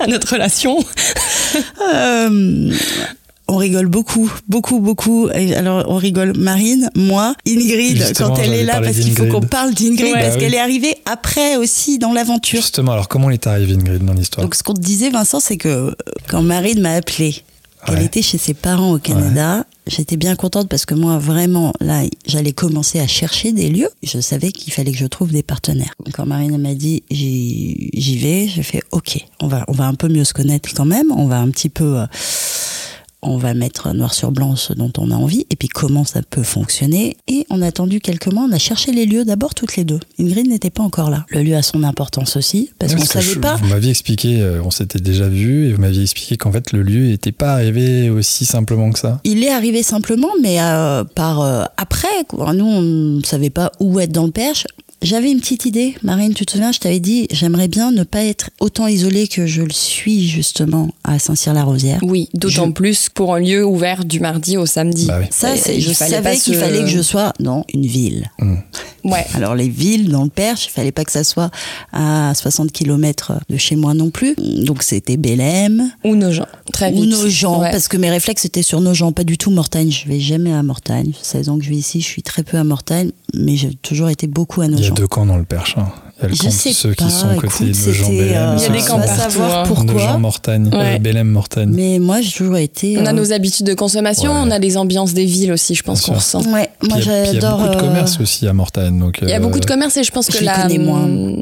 [0.01, 0.79] À notre relation.
[1.95, 2.71] Euh,
[3.53, 5.29] on rigole beaucoup, beaucoup, beaucoup.
[5.31, 9.25] Et alors, on rigole Marine, moi, Ingrid, Justement, quand elle est là, parce qu'il faut
[9.25, 9.33] d'Ingrid.
[9.33, 10.13] qu'on parle d'Ingrid, Ouais.
[10.15, 10.41] parce Bah oui.
[10.41, 12.61] qu'elle est arrivée après aussi dans l'aventure.
[12.61, 15.41] Justement, alors comment elle est arrivée Ingrid dans l'histoire Donc, ce qu'on te disait, Vincent,
[15.41, 15.91] c'est que euh,
[16.29, 17.37] quand Marine m'a appelé,
[17.87, 18.05] qu'elle Ouais.
[18.05, 22.53] était chez ses parents au Canada, j'étais bien contente parce que moi, vraiment, là, j'allais
[22.53, 23.89] commencer à chercher des lieux.
[24.05, 25.93] Je savais qu'il fallait que je trouve des partenaires.
[26.05, 29.87] Donc, Quand Marine m'a dit, j'y j'y vais, j'ai fait, OK, on va, on va
[29.89, 31.11] un peu mieux se connaître quand même.
[31.11, 31.99] On va un petit peu.
[31.99, 32.07] euh,
[33.23, 36.21] on va mettre noir sur blanc ce dont on a envie et puis comment ça
[36.29, 37.17] peut fonctionner.
[37.29, 40.01] Et on a attendu quelques mois, on a cherché les lieux d'abord toutes les deux.
[40.19, 41.25] Ingrid n'était pas encore là.
[41.31, 43.57] Le lieu a son importance aussi parce Ouais, qu'on savait je- pas.
[43.57, 46.83] Vous m'aviez expliqué, euh, on s'était déjà vu, et vous m'aviez expliqué qu'en fait le
[46.83, 49.21] lieu n'était pas arrivé aussi simplement que ça.
[49.25, 52.09] Il est arrivé simplement, mais euh, par euh, après.
[52.29, 52.53] quoi.
[52.55, 54.67] Nous, on ne savait pas où être dans le Perche.
[55.03, 58.23] J'avais une petite idée, Marine, tu te souviens, je t'avais dit, j'aimerais bien ne pas
[58.23, 61.99] être autant isolée que je le suis justement à Saint-Cyr-la-Rosière.
[62.03, 65.07] Oui, d'autant plus pour un lieu ouvert du mardi au samedi.
[65.07, 65.27] Bah oui.
[65.31, 68.31] Ça, c'est- je savais qu'il fallait que je sois dans une ville.
[69.05, 69.27] Ouais.
[69.35, 71.51] Alors les villes dans le Perche, il fallait pas que ça soit
[71.93, 74.35] à 60 km de chez moi non plus.
[74.37, 76.47] Donc c'était Bélem Ou nos gens.
[76.73, 77.11] Très ou vite.
[77.11, 77.71] Nogent, Ouais.
[77.71, 79.91] parce que mes réflexes étaient sur Nogent, pas du tout Mortagne.
[79.91, 81.13] Je vais jamais à Mortagne.
[81.21, 84.09] 16 ans que je vis ici, je suis très peu à Mortagne, mais j'ai toujours
[84.09, 84.95] été beaucoup à Il y a Nogent.
[84.95, 85.75] deux camps dans le Perche.
[85.79, 85.89] hein.
[86.23, 88.81] Elle Je compte sais ceux pas, qui sont côté écoute, euh, Il y a des
[88.81, 89.95] camps partout, savoir sont pourquoi.
[89.95, 90.99] Nogent Mortagne, euh, Ouais.
[90.99, 91.71] Bélem Mortagne.
[91.75, 92.97] Mais moi, j'ai toujours été.
[92.99, 94.41] On a euh, nos habitudes de consommation, Ouais.
[94.45, 96.41] on a les ambiances des villes aussi, je pense qu'on ressent.
[96.43, 97.59] Ouais, moi Puis il y a- puis il y a j'adore.
[97.59, 98.99] beaucoup de euh, commerce aussi à Mortagne.
[98.99, 101.09] Donc, Il y a euh, beaucoup de commerces et je pense je que connais moins.
[101.09, 101.37] euh,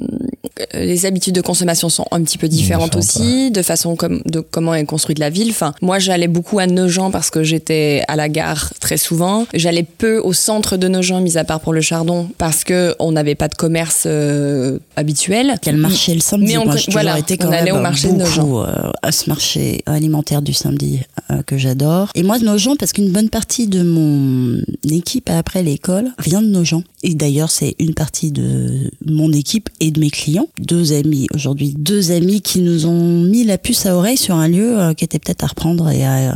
[0.75, 4.75] les habitudes de consommation sont un petit peu différentes aussi, de façon comme de comment
[4.75, 5.49] est construite la ville.
[5.51, 9.47] Enfin, moi, j'allais beaucoup à Nogent parce que j'étais à la gare très souvent.
[9.55, 13.13] J'allais peu au centre de Nogent, mis à part pour le Chardon, parce que on
[13.13, 15.55] n'avait pas de commerce euh, habituel.
[15.61, 16.53] Qu'il y a le marché le samedi.
[16.53, 19.13] Mais on Moi, voilà, été quand on allait même au marché de beaucoup euh, à
[19.13, 22.09] ce marché alimentaire du samedi euh, que j'adore.
[22.15, 26.49] Et moi, de Nogent, parce qu'une bonne partie de mon équipe après l'école vient de
[26.49, 26.83] Nogent.
[27.03, 30.49] Et d'ailleurs, c'est une partie de mon équipe et de mes clients.
[30.59, 34.49] Deux amis aujourd'hui, deux amis qui nous ont mis la puce à oreille sur un
[34.49, 36.35] lieu euh, qui était peut-être à reprendre et à, euh,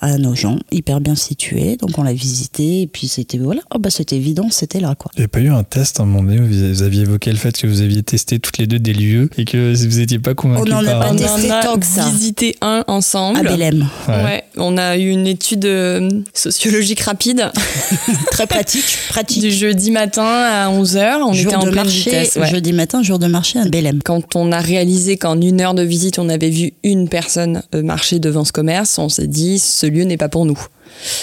[0.00, 1.76] à Nogent, hyper bien situé.
[1.76, 5.10] Donc on l'a visité et puis c'était voilà, oh bah c'était évident, c'était là quoi.
[5.16, 7.30] Il n'y a pas eu un test à un moment donné où vous aviez évoqué
[7.30, 10.18] le fait que vous aviez testé toutes les deux des lieux et que vous n'étiez
[10.18, 12.08] pas convaincus On en a par pas un- On testé en a tant que ça.
[12.08, 13.38] visité un ensemble.
[13.38, 13.86] À Bélem.
[14.08, 14.14] Ouais.
[14.24, 17.50] Ouais, on a eu une étude euh, sociologique rapide
[18.30, 19.40] Très pratique, pratique.
[19.42, 21.20] du jeudi matin à 11h.
[21.26, 22.36] On jour était en de pleine marché, vitesse.
[22.36, 22.48] ouais.
[22.50, 24.00] jeudi matin, jour de marché à Bélem.
[24.02, 27.82] Quand on a réalisé qu'en une heure de visite, on avait vu une personne euh,
[27.82, 30.58] marcher devant ce commerce, on s'est dit, ce lieu n'est pas pour nous.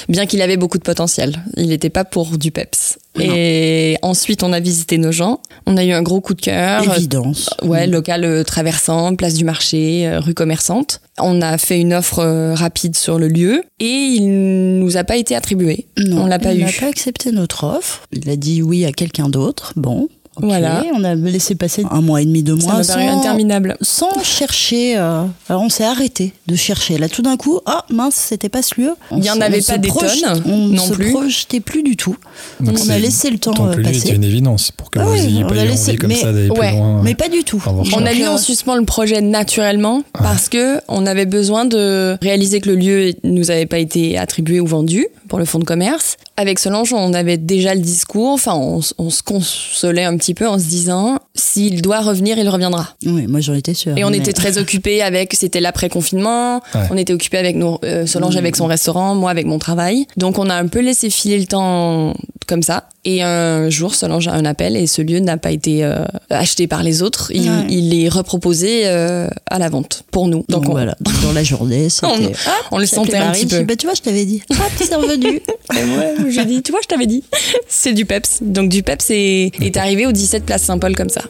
[0.08, 1.44] Bien qu'il avait beaucoup de potentiel.
[1.58, 2.98] Il n'était pas pour du peps.
[3.18, 3.26] Non.
[3.36, 5.42] Et ensuite, on a visité nos gens.
[5.66, 6.84] On a eu un gros coup de cœur.
[6.96, 7.50] Évidence.
[7.64, 7.92] Ouais, Mm.
[7.92, 11.02] local euh, traversant, place du marché, euh, rue commerçante.
[11.20, 15.18] On a fait une offre euh, rapide sur le lieu et il nous a pas
[15.18, 15.88] été attribué.
[15.98, 16.64] Non, on l'a pas il eu.
[16.64, 18.04] n'a pas accepté notre offre.
[18.14, 19.74] Il a dit oui à quelqu'un d'autre.
[19.76, 20.08] Bon,
[20.42, 20.84] Voilà.
[20.94, 23.78] On a laissé passer un mois et demi, deux Ça mois m'a paru sans, interminable.
[23.82, 24.98] sans chercher.
[24.98, 26.98] euh, alors on s'est arrêté de chercher.
[26.98, 28.92] Là, tout d'un coup, ah mince, c'était pas ce lieu.
[29.12, 31.12] On Il y en avait pas des projette- tonnes On non se plus.
[31.12, 32.16] projetait plus du tout.
[32.60, 34.10] Donc on a c'est- laissé le temps euh, passer.
[34.14, 36.32] une évidence pour que Ah vous oui, ayez on pas laissé, envie comme mais- ça
[36.32, 37.02] d'aller plus loin.
[37.04, 37.64] Mais pas du tout.
[37.68, 42.62] On a mis en suspens le projet naturellement parce que on avait besoin de réaliser
[42.62, 46.18] que le lieu nous avait pas été attribué ou vendu pour le fonds de commerce.
[46.38, 48.30] Avec Solange, on avait déjà le discours.
[48.32, 52.50] Enfin, on, on se consolait un petit peu en se disant s'il doit revenir, il
[52.50, 52.90] reviendra.
[53.06, 53.98] Oui, moi j'en étais sûre.
[53.98, 56.82] Et on mais- était très occupés avec, c'était l'après-confinement, Ouais.
[56.92, 58.40] on était occupés avec nos, euh, Solange Mm.
[58.40, 60.06] avec son restaurant, moi avec mon travail.
[60.18, 62.14] Donc on a un peu laissé filer le temps
[62.48, 62.88] comme ça.
[63.06, 66.68] Et un jour, Solange a un appel et ce lieu n'a pas été euh, acheté
[66.68, 67.32] par les autres.
[67.34, 67.66] Il, Ouais.
[67.70, 70.44] il est reproposé euh, à la vente pour nous.
[70.50, 71.88] Donc Donc on, voilà, dans la journée.
[72.04, 72.08] On-
[72.48, 73.64] Ah, on le sentait un petit dit, peu.
[73.64, 74.42] Bah, tu vois, je t'avais dit.
[74.52, 75.42] Ah, c'est revenu.
[75.76, 77.24] Et j'ai dit, tu vois, je t'avais dit.
[77.68, 78.40] C'est du peps.
[78.42, 81.22] Donc du peps est, est arrivé au 17 place Saint-Paul comme ça.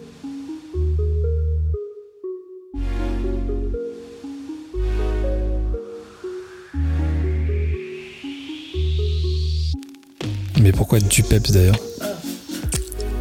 [10.62, 11.80] Mais pourquoi du peps d'ailleurs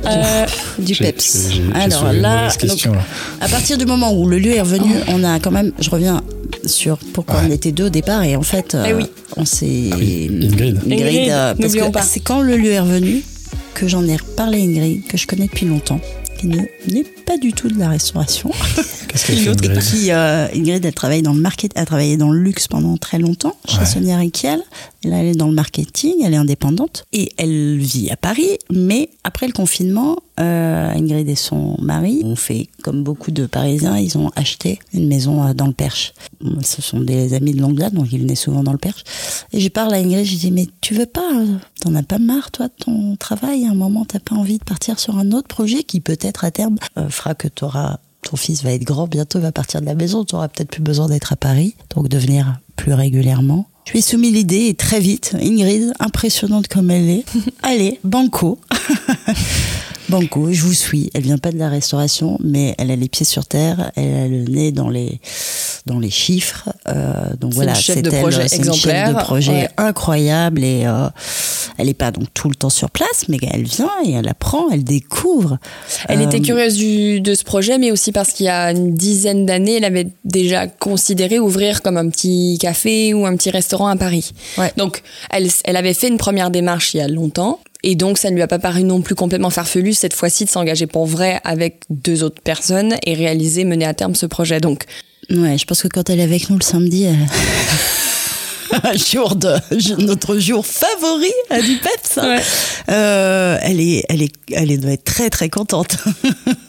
[0.06, 0.46] Euh,
[0.78, 1.48] du peps.
[1.74, 2.48] Alors là, là.
[3.40, 5.72] à partir du moment où le lieu est revenu, on a quand même.
[5.80, 6.22] Je reviens
[6.64, 7.46] sur pourquoi Ouais.
[7.48, 9.06] on était deux au départ et en fait, euh, Eh oui.
[9.36, 9.90] on s'est.
[9.92, 10.78] Ah oui, Ingrid.
[10.88, 12.02] Ingrid, euh, parce que pas.
[12.02, 13.22] c'est quand le lieu est revenu
[13.76, 16.00] que j'en ai reparlé à Ingrid, que je connais depuis longtemps,
[16.38, 18.50] qui ne n'est pas du tout de la restauration.
[19.16, 21.86] Qu'est-ce qu'elle Une fait autre Ingrid qui, euh, Ingrid, elle travaille dans le market, a
[21.86, 23.86] travaillé dans le luxe pendant très longtemps, chez Ouais.
[23.86, 24.60] Sonia Riquel.
[25.04, 27.04] Là, elle est dans le marketing, elle est indépendante.
[27.12, 32.36] Et elle vit à Paris, mais après le confinement, euh, Ingrid et son mari ont
[32.36, 36.12] fait, comme beaucoup de Parisiens, ils ont acheté une maison euh, dans le Perche.
[36.62, 39.04] Ce sont des amis de longue date, donc ils venaient souvent dans le Perche.
[39.52, 42.18] Et je parle à Ingrid, je dis, mais tu veux pas, euh, t'en as pas
[42.18, 43.64] marre, toi, de ton travail?
[43.64, 46.50] À un moment, t'as pas envie de partir sur un autre projet qui peut-être à
[46.50, 49.86] terme euh, fera que t'auras ton fils va être grand, bientôt il va partir de
[49.86, 53.68] la maison, tu auras peut-être plus besoin d'être à Paris, donc de venir plus régulièrement.
[53.84, 57.24] Je lui ai soumis l'idée et très vite, Ingrid, impressionnante comme elle est,
[57.62, 58.58] allez, banco.
[60.08, 61.10] Banco, je vous suis.
[61.14, 64.28] Elle vient pas de la restauration, mais elle a les pieds sur terre, elle a
[64.28, 65.20] le nez dans les
[65.86, 66.68] dans les chiffres.
[66.88, 69.68] Euh, donc voilà, c'est elle, projet c'est une chef de projet ouais.
[69.76, 71.08] incroyable et euh,
[71.78, 74.68] elle est pas donc tout le temps sur place, mais elle vient et elle apprend,
[74.70, 75.58] elle découvre.
[76.08, 78.94] Elle Euh, était curieuse du, de ce projet, mais aussi parce qu'il y a une
[78.94, 83.88] dizaine d'années, elle avait déjà considéré ouvrir comme un petit café ou un petit restaurant
[83.88, 84.32] à Paris.
[84.58, 84.72] Ouais.
[84.76, 87.60] Donc, elle, elle avait fait une première démarche il y a longtemps.
[87.82, 90.50] Et donc, ça ne lui a pas paru non plus complètement farfelu cette fois-ci de
[90.50, 94.60] s'engager pour vrai avec deux autres personnes et réaliser, mener à terme ce projet.
[94.60, 94.84] Donc,
[95.30, 97.16] Ouais, je pense que quand elle est avec nous le samedi, elle,
[98.84, 99.54] un jour de
[100.04, 102.16] notre jour favori à du peps.
[102.16, 102.40] Ouais.
[102.90, 105.96] Euh, elle est, elle est, elle est, doit être très très contente.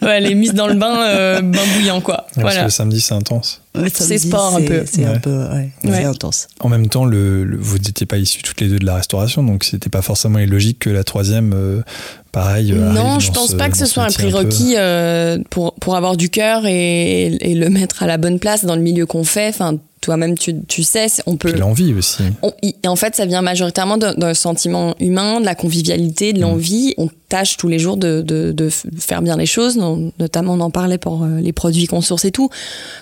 [0.02, 2.26] Ouais, elle est mise dans le bain, euh, bain bouillant, quoi.
[2.36, 3.62] Parce que le samedi, c'est intense.
[3.82, 4.84] Ouais, C'est sport un peu.
[4.86, 5.46] C'est un peu,
[5.86, 6.48] ouais, intense.
[6.60, 9.44] En même temps, le, le- vous n'étiez pas issus toutes les deux de la restauration,
[9.44, 11.82] donc c'était pas forcément illogique que la troisième, euh,
[12.32, 12.72] pareil.
[12.74, 16.18] euh, Non, je pense ce- pas que ce soit un prérequis euh, pour, pour avoir
[16.18, 19.50] du cœur et, et le mettre à la bonne place dans le milieu qu'on fait.
[19.50, 21.52] Enfin, toi-même, tu, tu sais, c'est- on peut.
[21.54, 22.22] L'envie aussi.
[22.44, 26.36] on- y- en fait, ça vient majoritairement d'un sentiment humain, de la convivialité, Mm.
[26.36, 26.94] de l'envie.
[26.98, 29.78] On tâche tous les jours de, de, de f- faire bien les choses.
[30.20, 32.50] Notamment, on en parlait pour euh, les produits qu'on source et tout.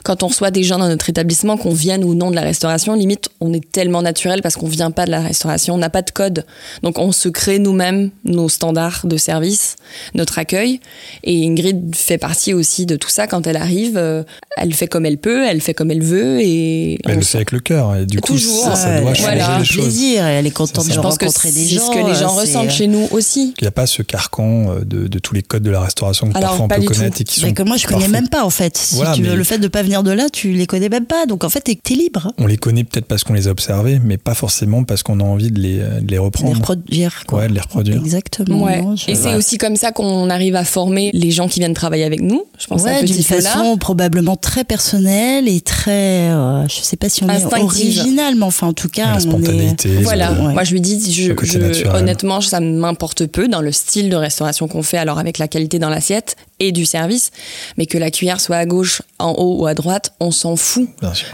[0.03, 2.93] Quand on reçoit des gens dans notre établissement, qu'on vienne ou non de la restauration,
[2.95, 6.01] limite, on est tellement naturel parce qu'on vient pas de la restauration, on n'a pas
[6.01, 6.45] de code.
[6.83, 9.75] Donc, on se crée nous-mêmes nos standards de service,
[10.13, 10.79] notre accueil.
[11.23, 13.27] Et Ingrid fait partie aussi de tout ça.
[13.27, 14.23] Quand elle arrive, euh,
[14.57, 16.39] elle fait comme elle peut, elle fait comme elle veut.
[16.41, 18.63] Et elle le fait avec le cœur, et du coup, Toujours.
[18.63, 19.59] ça, ça doit changer Voilà.
[19.59, 19.83] les choses.
[19.83, 20.95] plaisir et elle est contente de ça.
[20.95, 21.89] je pense que rencontrer c'est des ce gens.
[21.91, 23.53] que les gens euh, ressentent c'est- chez nous aussi.
[23.59, 24.01] Il n'y a pas ce
[24.39, 26.81] euh, de, de tous les codes de la restauration que Alors, parfois on pas peut
[26.83, 26.93] tout.
[26.93, 28.77] connaître et qui sont Mais que moi je connais même pas en fait.
[28.77, 30.89] Si Voilà, tu veux, mais- le fait de pas venir de là, tu les connais
[30.89, 31.25] même pas.
[31.25, 32.31] Donc en fait, t'es es libre.
[32.37, 35.23] On les connaît peut-être parce qu'on les a observés, mais pas forcément parce qu'on a
[35.23, 36.55] envie de les, de les De les reprendre.
[36.55, 37.23] reproduire.
[37.27, 37.39] Quoi.
[37.39, 37.97] Ouais, de les reproduire.
[37.97, 38.63] Exactement.
[38.63, 38.81] Ouais.
[38.81, 39.35] non, je- Et c'est ouais.
[39.35, 42.43] aussi comme ça qu'on arrive à former les gens qui viennent travailler avec nous.
[42.59, 47.09] Je pense à Ouais, d'une façon probablement très personnelle et très, euh, je sais pas
[47.09, 47.63] si on est Instinctive.
[47.65, 49.21] original, mais enfin en tout cas, La on est.
[49.21, 49.89] spontanéité.
[50.03, 50.53] Voilà, Ouais.
[50.53, 54.67] moi je lui dis, je, je- honnêtement, ça m'importe peu dans le style de restauration
[54.67, 57.31] qu'on fait, alors avec la qualité dans l'assiette et du service,
[57.77, 60.87] mais que la cuillère soit à gauche, en haut ou à droite, on s'en fout.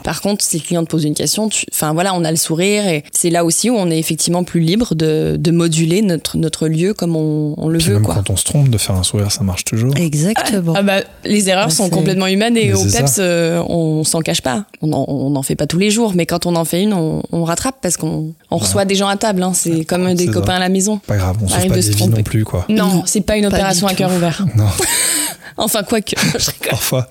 [0.04, 2.38] Par contre, si le client te pose une question, tu- enfin voilà, on a le
[2.38, 6.38] sourire et c'est là aussi où on est effectivement plus libre de, de moduler notre,
[6.38, 7.94] notre lieu comme on, on le Puis veut.
[7.96, 8.16] même Quoi.
[8.16, 9.96] quand on se trompe, de faire un sourire, ça marche toujours.
[9.96, 10.74] Exactement.
[10.76, 14.42] Ah bah, les erreurs sont complètement humaines et Mais au PEPS, euh, on s'en cache
[14.42, 14.66] pas.
[14.82, 16.94] On n'en on en fait pas tous les jours, mais quand on en fait une,
[16.94, 19.44] on, on rattrape parce qu'on on reçoit des gens à table.
[19.44, 19.54] hein.
[19.54, 20.56] C'est comme des copains ça.
[20.56, 20.98] à la maison.
[21.06, 22.66] Pas grave, on sauve Arrive pas de des se vies non plus, quoi.
[22.70, 24.46] Non, Non, c'est pas une opération à cœur ouvert.
[24.56, 24.66] Non,
[25.58, 26.16] Enfin, quoique.
[26.70, 27.10] parfois.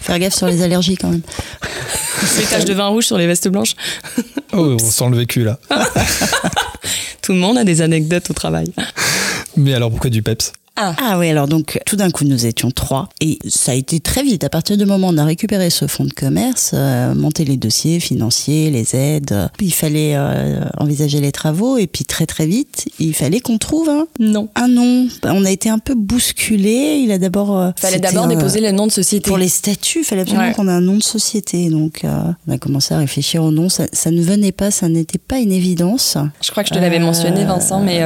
[0.00, 1.22] Faire gaffe sur les allergies quand même.
[2.38, 3.74] Les taches de vin rouge sur les vestes blanches.
[4.52, 5.58] Oh, on sent le vécu là.
[7.22, 8.72] Tout le monde a des anecdotes au travail.
[9.56, 10.52] Mais alors pourquoi du peps?
[10.98, 14.22] Ah oui, alors donc tout d'un coup nous étions trois et ça a été très
[14.22, 14.44] vite.
[14.44, 17.56] À partir du moment où on a récupéré ce fonds de commerce, euh, monter les
[17.56, 22.46] dossiers financiers, les aides, euh, il fallait euh, envisager les travaux et puis très très
[22.46, 24.48] vite il fallait qu'on trouve un, Non.
[24.54, 25.08] un nom.
[25.24, 27.00] On a été un peu bousculé.
[27.02, 27.58] Il a d'abord.
[27.58, 29.28] euh, Fallait d'abord déposer le nom de société.
[29.28, 30.52] Pour les statuts, il fallait absolument Ouais.
[30.54, 31.68] qu'on ait un nom de société.
[31.70, 33.68] Donc, on a commencé à réfléchir au nom.
[33.68, 36.16] Ça, ça ne venait pas, ça n'était pas une évidence.
[36.42, 38.00] Je crois que je te l'avais mentionné, Vincent, mais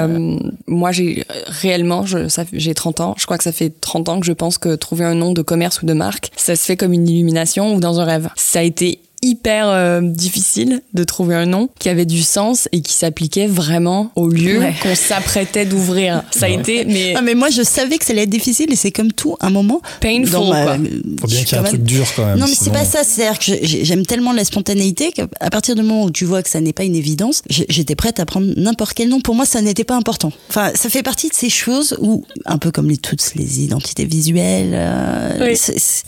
[0.66, 3.14] moi, j'ai réellement, je, ça, j'ai 30 ans.
[3.16, 5.42] Je crois que ça fait 30 ans que je pense que trouver un nom de
[5.42, 8.28] commerce ou de marque, ça se fait comme une illumination ou dans un rêve.
[8.36, 12.80] Ça a été hyper euh, difficile de trouver un nom qui avait du sens et
[12.80, 14.74] qui s'appliquait vraiment au lieu Ouais.
[14.82, 16.22] qu'on s'apprêtait d'ouvrir.
[16.30, 18.76] Ça a été, mais Ah, mais moi, je savais que ça allait être difficile et
[18.76, 19.80] c'est comme tout, un moment.
[20.00, 20.76] painful, dans ma- quoi.
[21.20, 22.38] Faut bien qu'il y ait un truc dur quand même.
[22.38, 23.02] Non, mais c'est pas ça.
[23.04, 26.60] C'est-à-dire que j'aime tellement la spontanéité qu'à partir du moment où tu vois que ça
[26.60, 29.20] n'est pas une évidence, j'étais prête à prendre n'importe quel nom.
[29.20, 30.32] Pour moi, ça n'était pas important.
[30.50, 34.04] Enfin, ça fait partie de ces choses où, un peu comme les, toutes les identités
[34.04, 35.56] visuelles, euh, Oui.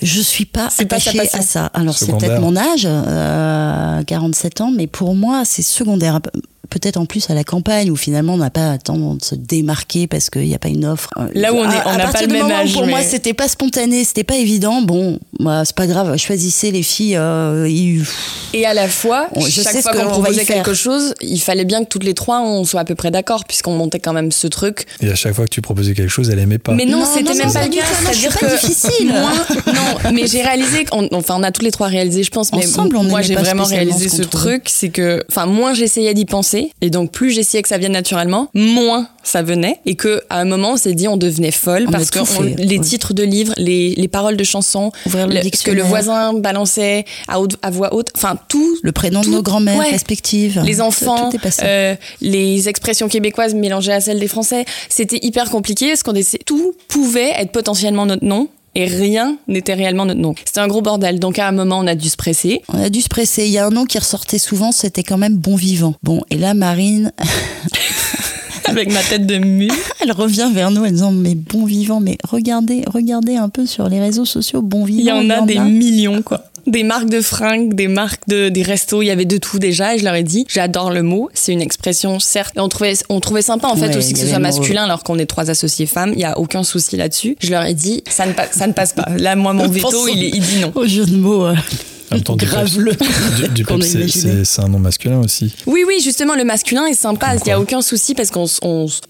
[0.03, 1.67] je suis pas attachée à ça.
[1.75, 6.21] Alors, c'est peut-être mon âge, euh, 47 ans, mais pour moi, c'est secondaire.
[6.71, 9.35] Peut-être en plus à la campagne où finalement on n'a pas à temps de se
[9.35, 11.11] démarquer parce qu'il n'y a pas une offre.
[11.35, 13.35] Là où on est- À- on n'a pas le même âge, Pour moi, mais- c'était
[13.35, 14.83] pas spontané, c'était pas évident.
[14.83, 16.17] Bon, moi, c'est pas grave.
[16.17, 17.17] Choisissez les filles.
[17.17, 18.05] euh, il-
[18.53, 21.41] Et à la fois, On- je chaque sais fois qu'on y proposait quelque chose, il
[21.41, 24.13] fallait bien que toutes les trois on soit à peu près d'accord, puisqu'on montait quand
[24.13, 24.87] même ce truc.
[25.01, 26.73] Et à chaque fois que tu proposais quelque chose, elle aimait pas.
[26.73, 27.85] Mais non, Non, c'était même pas le du cas.
[28.03, 29.09] Moi, C'est-à-dire pas que difficile.
[29.09, 32.53] moi- non, mais j'ai réalisé qu'on, enfin, on a tous les trois réalisé, je pense.
[32.53, 36.25] Mais Ensemble, on moi, j'ai vraiment réalisé ce truc, c'est que, enfin, moins j'essayais d'y
[36.25, 40.39] penser, et donc plus j'essayais que ça vienne naturellement, moins ça venait, et que à
[40.41, 42.85] un moment, on s'est dit, on devenait folle On parce que on- les ouais.
[42.85, 47.57] titres de livres, les, les paroles de chansons, le que le voisin balançait à, haute,
[47.63, 49.91] à voix haute, enfin tout, le prénom Tout- de nos grands-mères ouais.
[49.91, 50.63] respectives.
[50.65, 54.65] les enfants, Tout euh, les expressions québécoises mélangées à celles des Français.
[54.89, 59.73] C'était hyper compliqué parce qu'on essaie, tout pouvait être potentiellement notre nom et rien n'était
[59.73, 60.35] réellement notre nom.
[60.45, 61.19] C'était un gros bordel.
[61.19, 62.61] Donc à un moment, on a dû se presser.
[62.69, 63.47] On a dû se presser.
[63.47, 65.95] Il y a un nom qui ressortait souvent, c'était quand même Bon Vivant.
[66.03, 67.13] Bon, et là, Marine,
[68.67, 69.73] Avec ma tête de mule.
[70.01, 73.89] elle revient vers nous en disant Mais Bon Vivant, mais regardez, regardez un peu sur
[73.89, 75.01] les réseaux sociaux, Bon Vivant.
[75.01, 76.45] Il y en a des millions, quoi.
[76.67, 79.95] Des marques de fringues, des marques de, des restos, il y avait de tout déjà.
[79.95, 81.29] Et je leur ai dit, j'adore le mot.
[81.33, 82.55] C'est une expression, certes.
[82.57, 85.03] Et on trouvait, on trouvait sympa, en fait, Ouais, aussi que ce soit masculin, alors
[85.05, 86.13] qu'on est trois associés femmes.
[86.15, 87.37] Il y a aucun souci là-dessus.
[87.41, 89.07] Je leur ai dit, ça ne, ça ne passe pas.
[89.17, 90.73] Là, moi, mon veto, il, est- il dit non.
[90.75, 91.47] Au jeu de mots.
[91.47, 91.55] euh.
[92.11, 92.93] En même temps, du Grave le.
[93.55, 93.65] Du,
[94.45, 95.55] c'est- un nom masculin aussi.
[95.67, 97.35] Oui, oui, justement, le masculin est sympa.
[97.37, 98.47] Il n'y a aucun souci parce qu'on,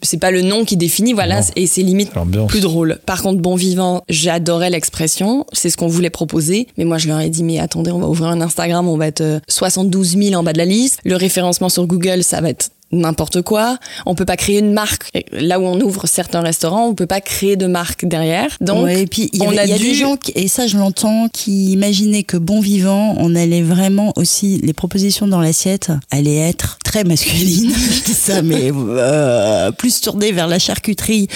[0.02, 1.46] c'est pas le nom qui définit, voilà, Non.
[1.56, 2.10] et c'est limite
[2.48, 2.98] plus drôle.
[3.06, 5.44] Par contre, bon vivant, j'adorais l'expression.
[5.52, 6.66] C'est ce qu'on voulait proposer.
[6.78, 9.06] Mais moi, je leur ai dit, mais attendez, on va ouvrir un Instagram, on va
[9.06, 11.00] être euh, 72 000 en bas de la liste.
[11.04, 13.78] Le référencement sur Google, ça va être n'importe quoi.
[14.06, 15.10] On peut pas créer une marque.
[15.14, 18.48] Et Là où on ouvre certains restaurants, on peut pas créer de marque derrière.
[18.60, 20.66] Donc, Ouais, et puis il y, a y a dû- des gens, qui- et ça
[20.66, 25.90] je l'entends, qui imaginaient que bon vivant, on allait vraiment aussi, les propositions dans l'assiette
[26.10, 27.70] allaient être très masculines.
[27.74, 31.28] je dis ça, mais euh, plus tournées vers la charcuterie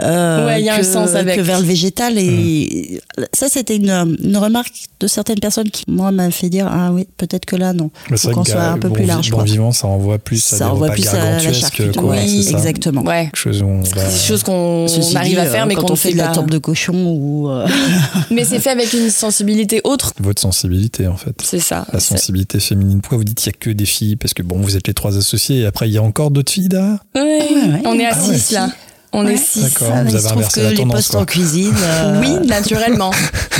[0.00, 1.36] euh, Ouais, il y a un que, sens avec.
[1.36, 2.18] que vers le végétal.
[2.18, 3.00] Et
[3.32, 7.06] ça, c'était une, une remarque de certaines personnes qui, moi, m'a fait dire Ah oui,
[7.16, 7.90] peut-être que là, non.
[8.10, 9.30] Mais Faut qu'on soit un peu bon, plus large.
[9.30, 9.44] Bon quoi.
[9.44, 11.92] vivant, ça envoie plus à des à la gargantuesques, charcuterie.
[11.96, 12.16] quoi.
[12.16, 13.02] Oui, exactement.
[13.02, 13.24] ouais.
[13.26, 15.74] Quelque chose où on va- C'est des choses qu'on arrive dit, à faire, euh, mais
[15.74, 17.66] quand qu'on on ne fait de la tombe de cochon ou euh,
[18.30, 20.12] Mais c'est fait avec une sensibilité autre.
[20.20, 21.34] Votre sensibilité, en fait.
[21.42, 21.86] C'est ça.
[21.92, 23.00] La sensibilité féminine.
[23.00, 24.16] Pourquoi vous dites qu'il n'y a que des filles?
[24.16, 26.52] Parce que bon, vous êtes les trois associés et après il y a encore d'autres
[26.52, 27.22] filles derrière Ouais.
[27.22, 27.82] ouais.
[27.84, 28.36] On est à Ah ouais.
[28.38, 28.70] 6 là.
[29.12, 29.34] On Ouais.
[29.34, 29.62] est 6.
[29.62, 29.88] D'accord.
[29.88, 31.20] ça, vous il avez se trouve inversé que la les tendance, postes quoi.
[31.20, 31.74] en cuisine.
[31.82, 33.10] euh, Oui, naturellement.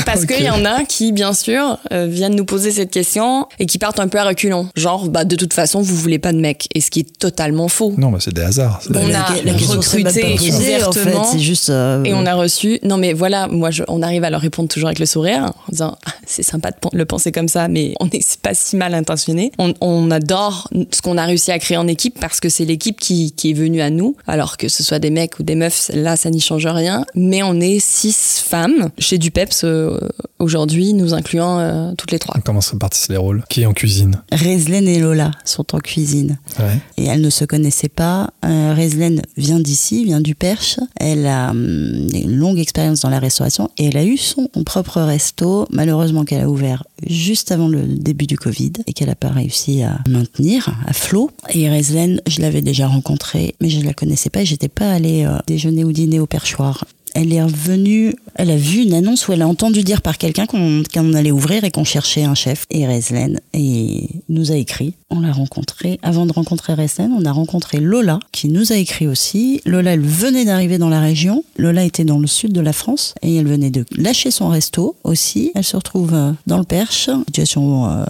[0.06, 3.66] Parce qu'il y en a qui, bien sûr, euh, viennent nous poser cette question et
[3.66, 4.68] qui partent un peu à reculons.
[4.76, 6.68] Genre, bah, de toute façon, vous voulez pas de mec.
[6.74, 7.94] Et ce qui est totalement faux.
[7.98, 8.80] Non, bah, c'est des hasards.
[8.88, 11.24] On des- a la recruté posée, en fait, ouvertement.
[11.24, 11.70] c'est juste.
[11.70, 12.78] euh, Et on a reçu.
[12.84, 15.70] Non, mais voilà, moi, je- on arrive à leur répondre toujours avec le sourire, en
[15.72, 18.94] disant Ah, c'est sympa de le penser comme ça, mais on n'est pas si mal
[18.94, 19.52] intentionné.
[19.58, 22.98] On, on adore ce qu'on a réussi à créer en équipe parce que c'est l'équipe
[23.00, 24.16] qui, qui est venue à nous.
[24.26, 27.04] Alors que ce soit des mecs ou des meufs, là, ça n'y change rien.
[27.14, 29.98] Mais on est six femmes chez Dupeps euh,
[30.38, 32.36] aujourd'hui, nous incluant euh, toutes les trois.
[32.44, 33.42] Comment se répartissent les rôles?
[33.48, 34.20] Qui est en cuisine?
[34.30, 36.78] Raiselène et Lola sont en cuisine Ouais.
[36.98, 38.30] et elles ne se connaissaient pas.
[38.44, 40.78] Euh, Raiselène vient d'ici, vient du Perche.
[40.96, 45.00] Elle a hum, une longue expérience dans la restauration et elle a eu son propre
[45.00, 49.28] resto, malheureusement qu'elle a ouvert juste avant le début du Covid et qu'elle n'a pas
[49.30, 51.30] réussi à maintenir à flot.
[51.54, 54.90] Et Raiselène, je l'avais déjà rencontrée, mais je ne la connaissais pas et j'étais pas
[54.92, 56.84] allée euh, déjeuner ou dîner au perchoir.
[57.14, 60.46] Elle est revenue, elle a vu une annonce où elle a entendu dire par quelqu'un
[60.46, 62.66] qu'on allait ouvrir et qu'on cherchait un chef.
[62.70, 64.94] Et Reslen et nous a écrit.
[65.10, 65.98] On l'a rencontré.
[66.02, 69.60] Avant de rencontrer Reslen, on a rencontré Lola qui nous a écrit aussi.
[69.64, 71.42] Lola, elle venait d'arriver dans la région.
[71.58, 74.94] Lola était dans le sud de la France et elle venait de lâcher son resto
[75.04, 75.50] aussi.
[75.54, 77.10] Elle se retrouve euh, dans le Perche.
[77.26, 78.04] Situation euh,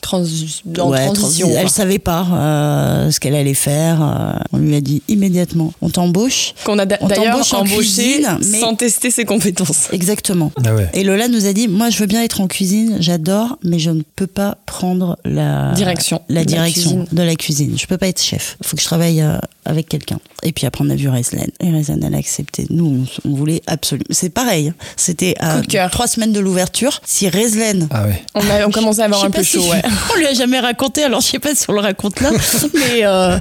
[0.00, 0.22] Trans
[0.78, 1.48] en Ouais, transition.
[1.48, 1.60] transi- quoi.
[1.60, 4.02] Elle savait pas euh, ce qu'elle allait faire.
[4.02, 6.54] euh, on lui a dit immédiatement on t'embauche.
[6.64, 9.88] Qu'on a d'ailleurs embauché cuisine, mais- sans tester ses compétences.
[9.92, 10.52] Exactement.
[10.64, 10.88] Ah ouais.
[10.94, 13.90] Et Lola nous a dit, moi je veux bien être en cuisine, j'adore, mais je
[13.90, 17.06] ne peux pas prendre la Direction la de la direction cuisine.
[17.12, 17.74] de la cuisine.
[17.78, 18.56] Je peux pas être chef.
[18.60, 20.18] Il faut que je travaille euh, avec quelqu'un.
[20.42, 21.46] Et puis après on a vu Reslen.
[21.60, 22.66] Et Reslen elle a accepté.
[22.70, 24.06] Nous on, on voulait absolument.
[24.10, 24.68] C'est pareil.
[24.68, 24.74] hein.
[24.96, 25.90] C'était à Coup de cœur.
[25.90, 27.00] trois semaines de l'ouverture.
[27.04, 28.22] Si Reslen Ah ouais.
[28.34, 29.82] On, a, on commençait à avoir un peu si- chaud, ouais.
[30.14, 32.30] On lui a jamais raconté, alors je sais pas si on le raconte là.
[32.74, 33.38] mais euh,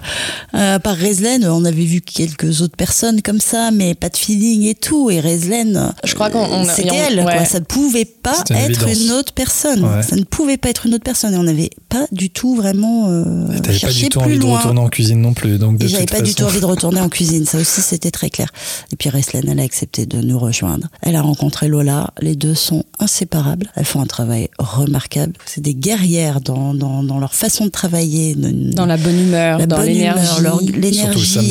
[0.53, 4.63] euh, par Reslen, on avait vu quelques autres personnes comme ça, mais pas de feeling
[4.63, 5.09] et tout.
[5.09, 7.19] Et Reslen, Je crois qu'on- c'était elle.
[7.19, 7.33] ouais.
[7.37, 7.45] Quoi.
[7.45, 9.05] Ça ne pouvait pas une être évidence.
[9.05, 9.83] une autre personne.
[9.83, 10.03] Ouais.
[10.03, 11.33] Ça ne pouvait pas être une autre personne.
[11.33, 14.27] Et on n'avait pas du tout vraiment euh, Et T'avais pas cherché du tout plus
[14.31, 14.57] envie de loin.
[14.59, 15.57] retourner en cuisine non plus.
[15.57, 17.45] Donc de Pas du tout envie de retourner en cuisine.
[17.45, 18.49] Ça aussi, c'était très clair.
[18.91, 20.87] Et puis Reslen, elle a accepté de nous rejoindre.
[21.01, 22.11] Elle a rencontré Lola.
[22.21, 23.71] Les deux sont inséparables.
[23.75, 25.33] Elles font un travail remarquable.
[25.45, 28.35] C'est des guerrières dans, dans, dans leur façon de travailler.
[28.35, 30.41] Dans la bonne humeur, la dans bonne l'énergie.
[30.41, 31.41] l'organisation,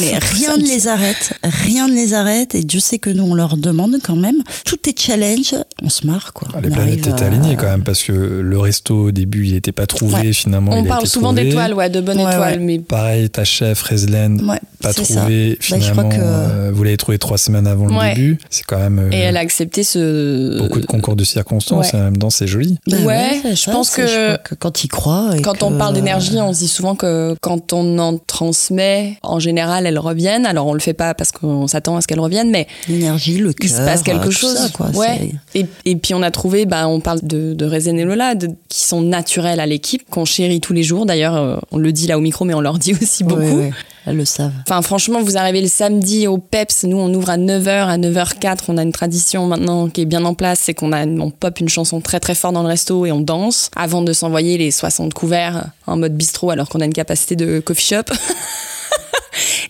[0.00, 3.34] mais rien ne les arrête, rien ne les arrête, et Dieu sait que nous on
[3.34, 4.36] leur demande quand même.
[4.64, 6.48] Tout est challenge, on se marre quoi.
[6.54, 9.10] Ah, les On planètes arrive étaient à- alignées quand même parce que le resto au
[9.12, 10.32] début il n'était pas trouvé Ouais.
[10.32, 10.72] finalement.
[10.72, 12.64] On il a parle été souvent d'étoiles, ouais, de bonnes Ouais, étoiles, ouais.
[12.64, 15.20] mais Pareil, ta chef Reslen, Ouais, pas trouvé ça.
[15.22, 16.02] Bah, je finalement.
[16.02, 18.14] crois que- euh, vous l'avez trouvé trois semaines avant le Ouais.
[18.14, 18.38] début.
[18.50, 21.92] C'est quand même euh, et elle a accepté ce beaucoup de concours de circonstances.
[21.92, 21.98] ouais.
[21.98, 22.78] et En même temps, c'est joli.
[22.86, 25.30] Bah Ouais, je ça, pense que- je crois que quand il croit.
[25.36, 29.38] et Quand on parle d'énergie, on se dit souvent que quand on en transmet, en
[29.38, 30.46] général, elles reviennent.
[30.46, 33.50] Alors on le fait pas parce qu'on s'attend à ce qu'elles reviennent, mais l'énergie, le
[33.50, 34.54] il cœur, se passe quelque tout chose.
[34.56, 34.88] ça, quoi.
[34.90, 35.30] ouais.
[35.54, 38.48] Et, et puis on a trouvé, bah, on parle de, de Rezen et Lola, de-
[38.68, 41.06] qui sont naturels à l'équipe, qu'on chérit tous les jours.
[41.06, 43.70] D'ailleurs, euh, on le dit là au micro, mais on leur dit aussi beaucoup.
[44.04, 44.52] Elles le savent.
[44.66, 46.84] Enfin, franchement, vous arrivez le samedi au PEPS.
[46.84, 47.86] Nous, on ouvre à 9h.
[47.86, 50.60] À 9h04, on a une tradition maintenant qui est bien en place.
[50.62, 53.20] C'est qu'on a, on pop une chanson très très fort dans le resto et on
[53.20, 57.36] danse avant de s'envoyer les 60 couverts en mode bistrot alors qu'on a une capacité
[57.36, 58.12] de coffee shop.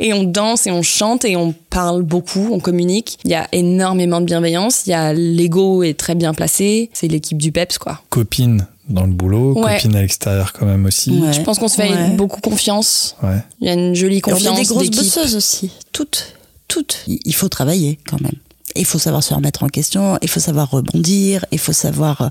[0.00, 3.18] Et on danse et on chante et on parle beaucoup, on communique.
[3.24, 4.86] Il y a énormément de bienveillance.
[4.86, 6.90] Il y a l'ego est très bien placé.
[6.92, 8.00] C'est l'équipe du PEPS, quoi.
[8.10, 9.74] Copine dans le boulot, Ouais.
[9.76, 11.18] copine à l'extérieur quand même aussi.
[11.20, 11.32] Ouais.
[11.32, 12.10] Je pense qu'on se fait Ouais.
[12.10, 13.16] beaucoup confiance.
[13.22, 13.42] Ouais.
[13.60, 15.70] Il y a une jolie Et on confiance est des grosses bosseuses aussi.
[15.92, 16.34] Toutes.
[16.68, 17.02] Toutes.
[17.06, 18.32] Il il faut travailler quand même.
[18.76, 22.30] Il faut savoir se remettre en question, il faut savoir rebondir, il faut savoir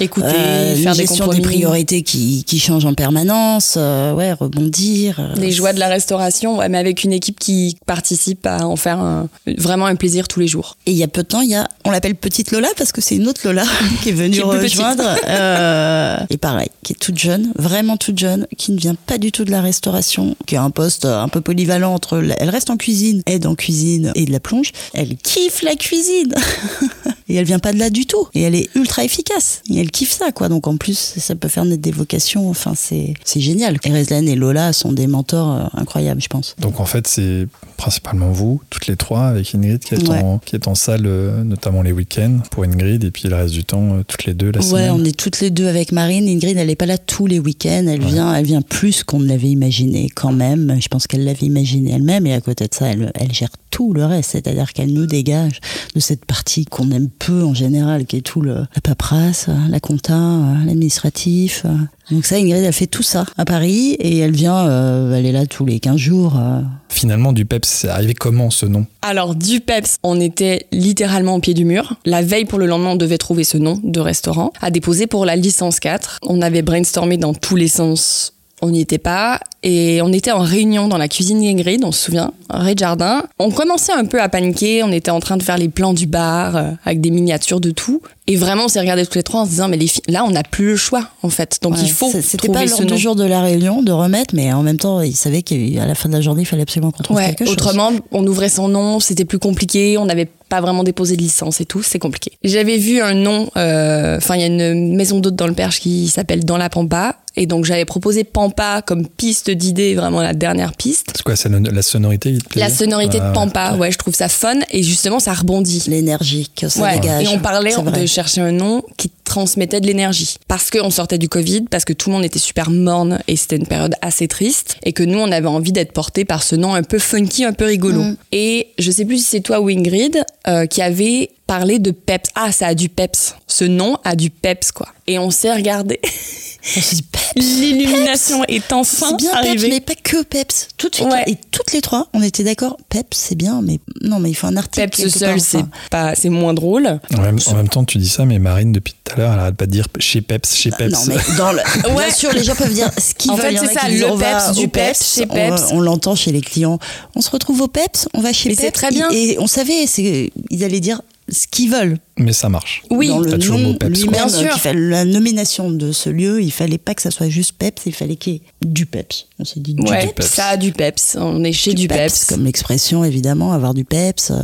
[0.00, 1.36] écouter, euh, faire une des gestion compromis.
[1.36, 5.18] des priorités qui, qui changent en permanence, euh, ouais, rebondir.
[5.20, 8.76] euh, Les joies de la restauration, ouais, mais avec une équipe qui participe à en
[8.76, 9.28] faire un-
[9.58, 10.76] vraiment un plaisir tous les jours.
[10.86, 12.92] Et il y a peu de temps, il y a, on l'appelle petite Lola parce
[12.92, 13.64] que c'est une autre Lola
[14.02, 15.04] qui est venue Qui est rejoindre.
[15.28, 19.32] euh, et pareil, qui est toute jeune, vraiment toute jeune, qui ne vient pas du
[19.32, 22.76] tout de la restauration, qui a un poste un peu polyvalent entre, elle reste en
[22.76, 24.72] cuisine, aide en cuisine et de la plonge.
[24.94, 26.34] Elle kiffe la cuisine.
[27.32, 28.28] et elle vient pas de là du tout.
[28.34, 29.62] Et elle est ultra efficace.
[29.70, 30.48] Et elle kiffe ça, quoi.
[30.48, 32.48] Donc en plus, ça peut faire naître des vocations.
[32.50, 33.78] Enfin, c'est, c'est génial.
[33.84, 36.54] Et Rezlan et Lola sont des mentors euh, incroyables, je pense.
[36.60, 40.18] Donc en fait, c'est principalement vous, toutes les trois, avec Ingrid qui est, Ouais.
[40.18, 43.54] en, qui est en salle, euh, notamment les week-ends, pour Ingrid, et puis le reste
[43.54, 44.90] du temps, euh, toutes les deux la Ouais, semaine.
[44.90, 46.28] on est toutes les deux avec Marine.
[46.28, 47.86] Ingrid, elle n'est pas là tous les week-ends.
[47.88, 50.76] Elle vient, elle vient plus qu'on ne l'avait imaginé quand même.
[50.80, 52.26] Je pense qu'elle l'avait imaginé elle-même.
[52.26, 54.30] Et à côté de ça, elle, elle gère tout le reste.
[54.32, 55.60] C'est-à-dire qu'elle nous dégage
[55.94, 59.80] de cette partie qu'on aime peu en général, qui est tout le, la paperasse, la
[59.80, 61.62] compta, euh, l'administratif.
[61.64, 61.70] euh.
[62.10, 65.32] Donc ça, Ingrid, elle fait tout ça à Paris et elle vient, euh, elle est
[65.32, 66.36] là tous les 15 jours.
[66.36, 66.60] euh.
[66.88, 68.86] Finalement, du PEPS, c'est arrivé comment ce nom?
[69.02, 71.94] Alors, du PEPS, on était littéralement au pied du mur.
[72.04, 75.24] La veille pour le lendemain, on devait trouver ce nom de restaurant à déposer pour
[75.24, 76.18] la licence 4.
[76.26, 78.34] On avait brainstormé dans tous les sens.
[78.64, 79.40] On n'y était pas.
[79.64, 83.22] Et on était en réunion dans la cuisine d'Ingrid, on se souvient, un rez-de-jardin.
[83.38, 84.82] On commençait un peu à paniquer.
[84.82, 87.70] On était en train de faire les plans du bar euh, avec des miniatures de
[87.70, 88.02] tout.
[88.26, 90.24] Et vraiment, on s'est regardés tous les trois en se disant, mais les filles, là,
[90.24, 91.58] on n'a plus le choix, en fait.
[91.62, 92.84] Donc, Ouais, il faut C'était pas nom.
[92.84, 95.54] du jour de la réunion de remettre, mais en même temps, ils savaient qu'à
[95.86, 97.52] la fin de la journée, il fallait absolument qu'on trouve Ouais, quelque chose.
[97.54, 101.60] autrement, on ouvrait son nom, c'était plus compliqué, on n'avait pas vraiment déposé de licence
[101.60, 102.32] et tout, c'est compliqué.
[102.44, 105.80] J'avais vu un nom, euh, enfin, il y a une maison d'hôtes dans le Perche
[105.80, 110.34] qui s'appelle Dans la Pampa, et donc j'avais proposé Pampa comme piste d'idée, vraiment la
[110.34, 111.12] dernière piste.
[111.14, 114.28] C'est quoi, c'est la sonorité te La sonorité Ah, de Pampa, ouais, je trouve ça
[114.28, 115.84] fun, et justement, ça rebondit.
[115.86, 117.24] L'énergie que ça Ouais, dégage.
[117.24, 120.36] et on parlait de chercher un nom qui transmettait de l'énergie.
[120.46, 123.56] Parce qu'on sortait du Covid, parce que tout le monde était super morne et c'était
[123.56, 124.76] une période assez triste.
[124.84, 127.52] Et que nous, on avait envie d'être porté par ce nom un peu funky, un
[127.52, 128.02] peu rigolo.
[128.02, 128.16] Mm.
[128.32, 132.30] Et je sais plus si c'est toi ou Ingrid euh, qui avait parlé de peps.
[132.34, 133.34] Ah, ça a du peps.
[133.62, 134.88] Ce nom a du peps, quoi.
[135.06, 136.00] Et on s'est regardé.
[137.36, 139.68] L'illumination est enfin c'est bien Peps, arrivée.
[139.68, 140.66] mais pas que Peps.
[140.76, 141.06] Tout de suite.
[141.06, 141.22] Ouais.
[141.28, 142.76] Et toutes les trois, on était d'accord.
[142.88, 144.88] Peps, c'est bien, mais non, mais il faut un article.
[144.90, 146.98] Peps seul, c'est pas, c'est moins drôle.
[147.16, 149.38] En même, en même temps, tu dis ça, mais Marine, depuis tout à l'heure, elle
[149.38, 150.90] arrête pas de dire chez Peps, chez Peps.
[150.92, 151.60] Non, mais dans le.
[151.92, 152.06] Ouais.
[152.06, 153.56] Bien sûr, les gens peuvent dire ce qu'ils En veulent.
[153.56, 155.62] fait, en c'est a ça, le Peps, du Peps, chez Peps.
[155.70, 156.80] On, l'entend chez les clients.
[157.14, 158.64] On se retrouve au Peps, on va chez Mais Peps.
[158.66, 159.08] c'est très bien.
[159.12, 161.00] Et on savait, c'est, ils allaient dire
[161.32, 161.98] ce qu'ils veulent.
[162.18, 162.82] Mais ça marche.
[162.90, 164.06] Oui, dans le T'as toujours le nom mot Peps.
[164.06, 164.52] Bien sûr.
[164.58, 167.94] fallait- la nomination de ce lieu, il fallait pas que ça soit juste Peps, il
[167.94, 169.26] fallait qu'il y ait du Peps.
[169.38, 170.26] On s'est dit du ouais, Peps.
[170.28, 171.16] ça a du peps.
[171.18, 172.26] On est chez du, peps.
[172.26, 174.30] comme l'expression évidemment, avoir du Peps.
[174.30, 174.36] euh,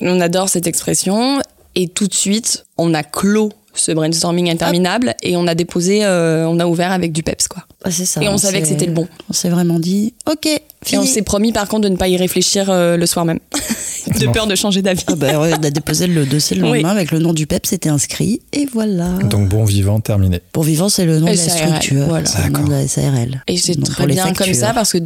[0.00, 1.40] On adore cette expression
[1.74, 6.46] et tout de suite, on a clos ce brainstorming interminable et on a déposé, euh,
[6.48, 7.64] on a ouvert avec du peps quoi.
[7.84, 8.22] ah, c'est ça.
[8.22, 9.08] Et on savait que c'était le bon.
[9.28, 12.16] On s'est vraiment dit, ok, Et on s'est promis par contre de ne pas y
[12.16, 13.38] réfléchir euh, le soir même,
[14.20, 14.32] de Non.
[14.32, 15.04] peur de changer d'avis.
[15.08, 16.72] Ah bah ouais, on a déposé le dossier le Oui.
[16.82, 19.08] lendemain avec le nom du PEP, c'était inscrit et voilà.
[19.30, 20.40] Donc bon vivant, terminé.
[20.52, 22.26] pour vivant, c'est le nom de la structure, voilà.
[22.26, 23.42] c'est le nom de la SARL.
[23.48, 24.98] Et c'est Donc, très bien comme ça parce que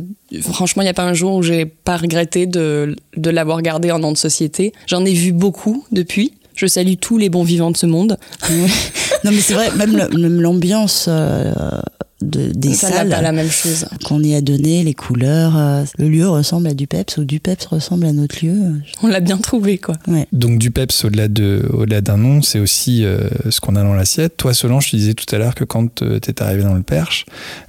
[0.43, 3.91] franchement, il n'y a pas un jour où j'ai pas regretté de, de l'avoir gardé
[3.91, 4.73] en nom de société.
[4.87, 6.35] J'en ai vu beaucoup depuis.
[6.59, 8.19] Je salue tous les bons vivants de ce monde.
[9.25, 11.53] Non mais c'est vrai, même l'ambiance euh,
[12.21, 13.87] de, des ça salles pas la même chose.
[14.05, 17.39] qu'on y a donné, les couleurs, euh, le lieu ressemble à du PEPS ou du
[17.39, 18.57] PEPS ressemble à notre lieu.
[19.03, 19.95] On l'a bien trouvé quoi.
[20.09, 20.27] Ouais.
[20.33, 23.95] Donc du peps au-delà de, au-delà d'un nom, c'est aussi euh, ce qu'on a dans
[23.95, 24.37] l'assiette.
[24.37, 27.27] Toi, Solange, tu disais tout à l'heure que quand tu es arrivé dans le Perche,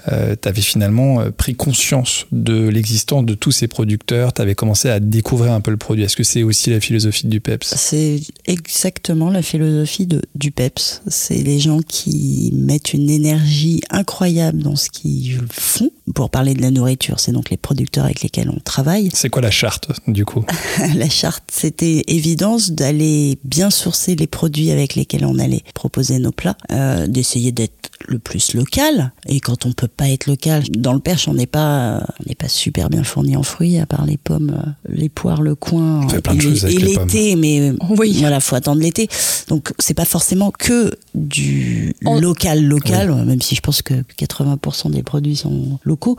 [0.07, 4.33] tu avais finalement euh, pris conscience de l'existence de tous ces producteurs.
[4.33, 6.03] Tu avais commencé à découvrir un peu le produit.
[6.03, 7.75] Est-ce que c'est aussi la philosophie du peps?
[7.75, 11.03] C'est exactement la philosophie de, du PEPS.
[11.07, 15.91] C'est les gens qui mettent une énergie incroyable dans ce qu'ils font.
[16.15, 19.09] Pour parler de la nourriture, c'est donc les producteurs avec lesquels on travaille.
[19.13, 20.43] C'est quoi la charte du coup?
[20.95, 26.31] La charte, c'était évidence d'aller bien sourcer les produits avec lesquels on allait proposer nos
[26.31, 29.11] plats, euh, d'essayer d'être le plus local.
[29.27, 32.35] Et quand on peut pas être local, dans le Perche, on n'est pas, on n'est
[32.35, 36.01] pas super bien fourni en fruits, à part les pommes, euh, les poires, le coin
[36.05, 37.35] On fait plein et de choses avec et l'été.
[37.35, 38.15] Mais Oui.
[38.19, 39.07] voilà, faut attendre l'été.
[39.49, 43.93] Donc c'est pas forcément que du On- local local, même si je pense que
[44.29, 46.15] 80% des produits sont locaux.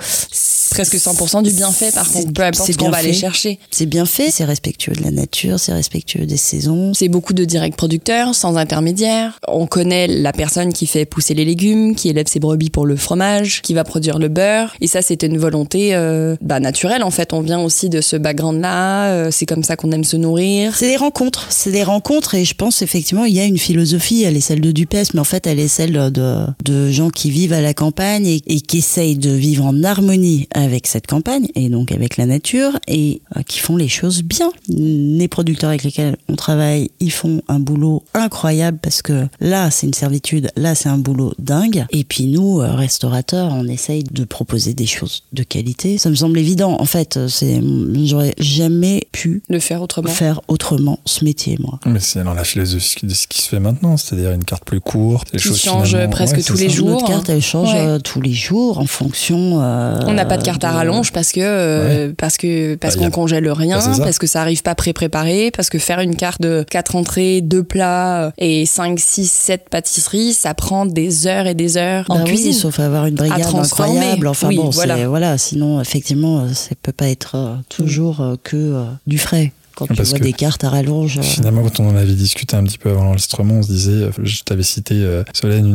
[0.71, 3.59] Presque 100% du bienfait par contre, peu importe c'est ce qu'on va aller chercher.
[3.71, 6.95] C'est bien fait, c'est respectueux de la nature, c'est respectueux des saisons.
[6.95, 9.39] C'est beaucoup de direct producteurs, sans intermédiaire.
[9.49, 12.87] On connaît la personne qui fait pousser les légumes, légumes, qui élève ses brebis pour
[12.87, 14.75] le fromage, qui va produire le beurre.
[14.81, 17.33] Et ça, c'était une volonté euh, bah, naturelle en fait.
[17.33, 19.11] On vient aussi de ce background-là.
[19.13, 20.75] euh, c'est comme ça qu'on aime se nourrir.
[20.77, 24.23] C'est des rencontres, c'est des rencontres et je pense effectivement il y a une philosophie,
[24.23, 27.31] elle est celle de Dupes, mais en fait elle est celle de, de gens qui
[27.31, 31.47] vivent à la campagne et, et qui essayent de vivre en harmonie avec cette campagne
[31.55, 34.51] et donc avec la nature et euh, qui font les choses bien.
[34.69, 39.87] Les producteurs avec lesquels on travaille, ils font un boulot incroyable parce que là c'est
[39.87, 44.25] une servitude, là c'est un boulot dingue et puis nous euh, restaurateurs on essaye de
[44.25, 45.99] proposer des choses de qualité.
[45.99, 47.61] Ça me semble évident en fait, c'est
[48.05, 50.09] j'aurais jamais pu Le faire autrement.
[50.09, 51.79] faire autrement ce métier, moi.
[51.85, 54.81] Mais c'est dans la philosophie de ce qui se fait maintenant, c'est-à-dire une carte plus
[54.81, 56.75] courte, des Qui choses change finalement- presque ouais, tous les ça.
[56.75, 56.91] jours.
[56.91, 57.90] Notre carte, elle change Ouais.
[57.91, 59.61] Euh, tous les jours en fonction.
[59.63, 63.03] euh, On n'a pas de carte à rallonge parce que euh, parce que parce Bah,
[63.03, 66.17] a- qu'on congèle rien, Bah, parce que ça arrive pas pré-préparé, parce que faire une
[66.17, 71.47] carte de quatre entrées, deux plats et 5 6 7 pâtisseries, ça prend des heures
[71.47, 72.53] et des heures en Bah oui, cuisine.
[72.53, 74.27] sauf avoir une brigade incroyable.
[74.29, 75.09] Enfin Oui, bon, voilà.
[75.09, 75.39] voilà.
[75.39, 79.53] Sinon, effectivement, ça peut pas être euh, toujours euh, que euh, du frais.
[79.81, 81.17] Quand tu Parce vois que des cartes à rallonge.
[81.19, 83.93] euh, Finalement, quand on en avait discuté un petit peu avant l'enregistrement, on se disait,
[83.93, 85.67] euh, je t'avais cité, euh, Solène,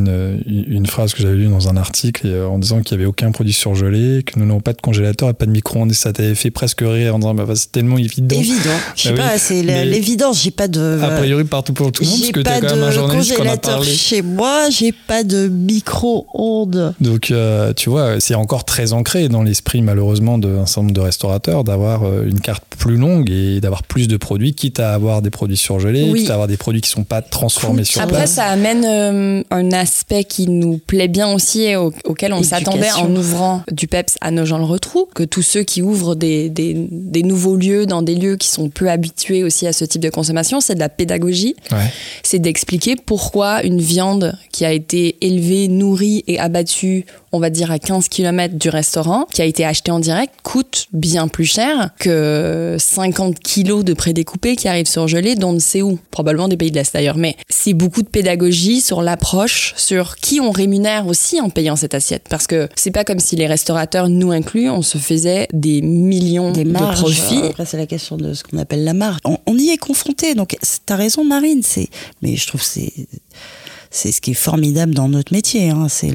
[0.46, 3.52] une, phrase que j'avais lue dans un article en disant qu'il n'y avait aucun produit
[3.52, 6.52] surgelé, que nous n'avons pas de congélateur et pas de micro-ondes, et ça t'avait fait
[6.52, 8.36] presque rire en disant, bah, c'est tellement évident.
[8.36, 8.60] Évident.
[8.96, 10.44] Je sais Bah oui, pas, c'est l'évidence.
[10.44, 11.00] J'ai pas de.
[11.02, 12.92] A priori, partout pour tout le monde, parce que pas t'es quand même un de
[12.94, 13.92] journaliste qu'on a congélateur parlé.
[13.92, 16.94] chez moi, j'ai pas de micro-ondes.
[17.02, 21.02] Donc, euh, tu vois, c'est encore très ancré dans l'esprit, malheureusement, d'un certain nombre de
[21.02, 25.30] restaurateurs d'avoir une carte plus longue et d'avoir plus de produits, quitte à avoir des
[25.30, 26.20] produits surgelés, Oui.
[26.22, 28.32] quitte à avoir des produits qui sont pas transformés sur Après, place.
[28.34, 32.92] ça amène euh, un aspect qui nous plaît bien aussi et au- auquel on s'attendait
[32.92, 37.56] en ouvrant du PEPS à Nogent-le-Rotrou, que tous ceux qui ouvrent des, des, des nouveaux
[37.56, 40.76] lieux dans des lieux qui sont peu habitués aussi à ce type de consommation, c'est
[40.76, 41.56] de la pédagogie.
[41.72, 41.78] Ouais.
[42.24, 47.06] c'est d'expliquer pourquoi une viande qui a été élevée, nourrie et abattue,
[47.36, 50.88] on va dire à 15 km du restaurant, qui a été achetée en direct, coûte
[50.94, 56.00] bien plus cher que 50 kilos de prédécoupés qui arrivent surgelés d'on ne sait où,
[56.12, 57.18] probablement des pays de l'Est d'ailleurs.
[57.18, 61.94] Mais c'est beaucoup de pédagogie sur l'approche, sur qui on rémunère aussi en payant cette
[61.94, 62.28] assiette.
[62.30, 66.52] Parce que c'est pas comme si les restaurateurs, nous inclus, on se faisait des millions
[66.52, 67.00] des marges.
[67.00, 67.48] de profits.
[67.48, 69.20] Après, c'est la question de ce qu'on appelle la marge.
[69.26, 70.36] On, on y est confronté.
[70.36, 70.56] Donc,
[70.86, 71.62] t'as raison, Marine.
[71.64, 71.90] C'est,
[72.22, 72.94] mais je trouve que c'est,
[73.96, 75.70] c'est ce qui est formidable dans notre métier.
[75.70, 76.14] Hein, c'est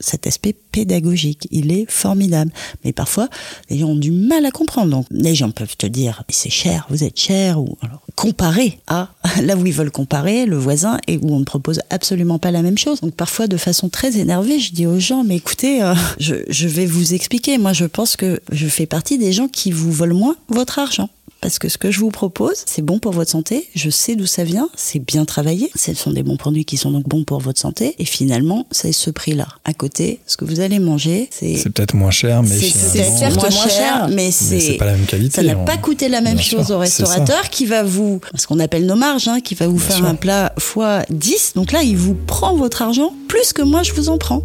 [0.00, 1.48] cet aspect pédagogique.
[1.50, 2.52] Il est formidable.
[2.84, 3.28] Mais parfois,
[3.70, 4.90] les gens ont du mal à comprendre.
[4.90, 9.08] Donc, les gens peuvent te dire, c'est cher, vous êtes cher, ou alors comparer à
[9.42, 12.62] là où ils veulent comparer le voisin et où on ne propose absolument pas la
[12.62, 13.00] même chose.
[13.00, 16.86] Donc parfois de façon très énervée, je dis aux gens mais écoutez, euh, je vais
[16.86, 17.56] vous expliquer.
[17.58, 21.08] Moi, je pense que je fais partie des gens qui vous volent moins votre argent.
[21.42, 23.68] Parce que ce que je vous propose, c'est bon pour votre santé.
[23.74, 24.70] Je sais d'où ça vient.
[24.76, 25.70] C'est bien travaillé.
[25.74, 27.96] Ce sont des bons produits qui sont donc bons pour votre santé.
[27.98, 29.48] Et finalement, c'est ce prix-là.
[29.64, 33.34] À côté, ce que vous allez manger, c'est C'est peut-être moins cher, mais c'est certes
[33.36, 35.34] moins cher, cher, mais mais c'est c'est pas la même qualité.
[35.34, 38.20] ça n'a on- pas coûté la même Bien chose sûr, au restaurateur qui va vous,
[38.36, 40.06] ce qu'on appelle nos marges, hein, qui va vous Bien faire sûr.
[40.06, 41.54] un plat fois 10.
[41.56, 44.42] Donc là, il vous prend votre argent plus que moi je vous en prends.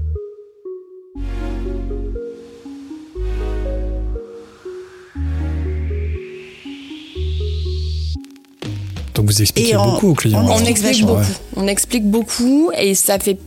[9.17, 10.39] Donc vous expliquez en- beaucoup aux clients.
[10.47, 11.21] en On explique beaucoup.
[11.55, 13.37] On explique beaucoup et ça fait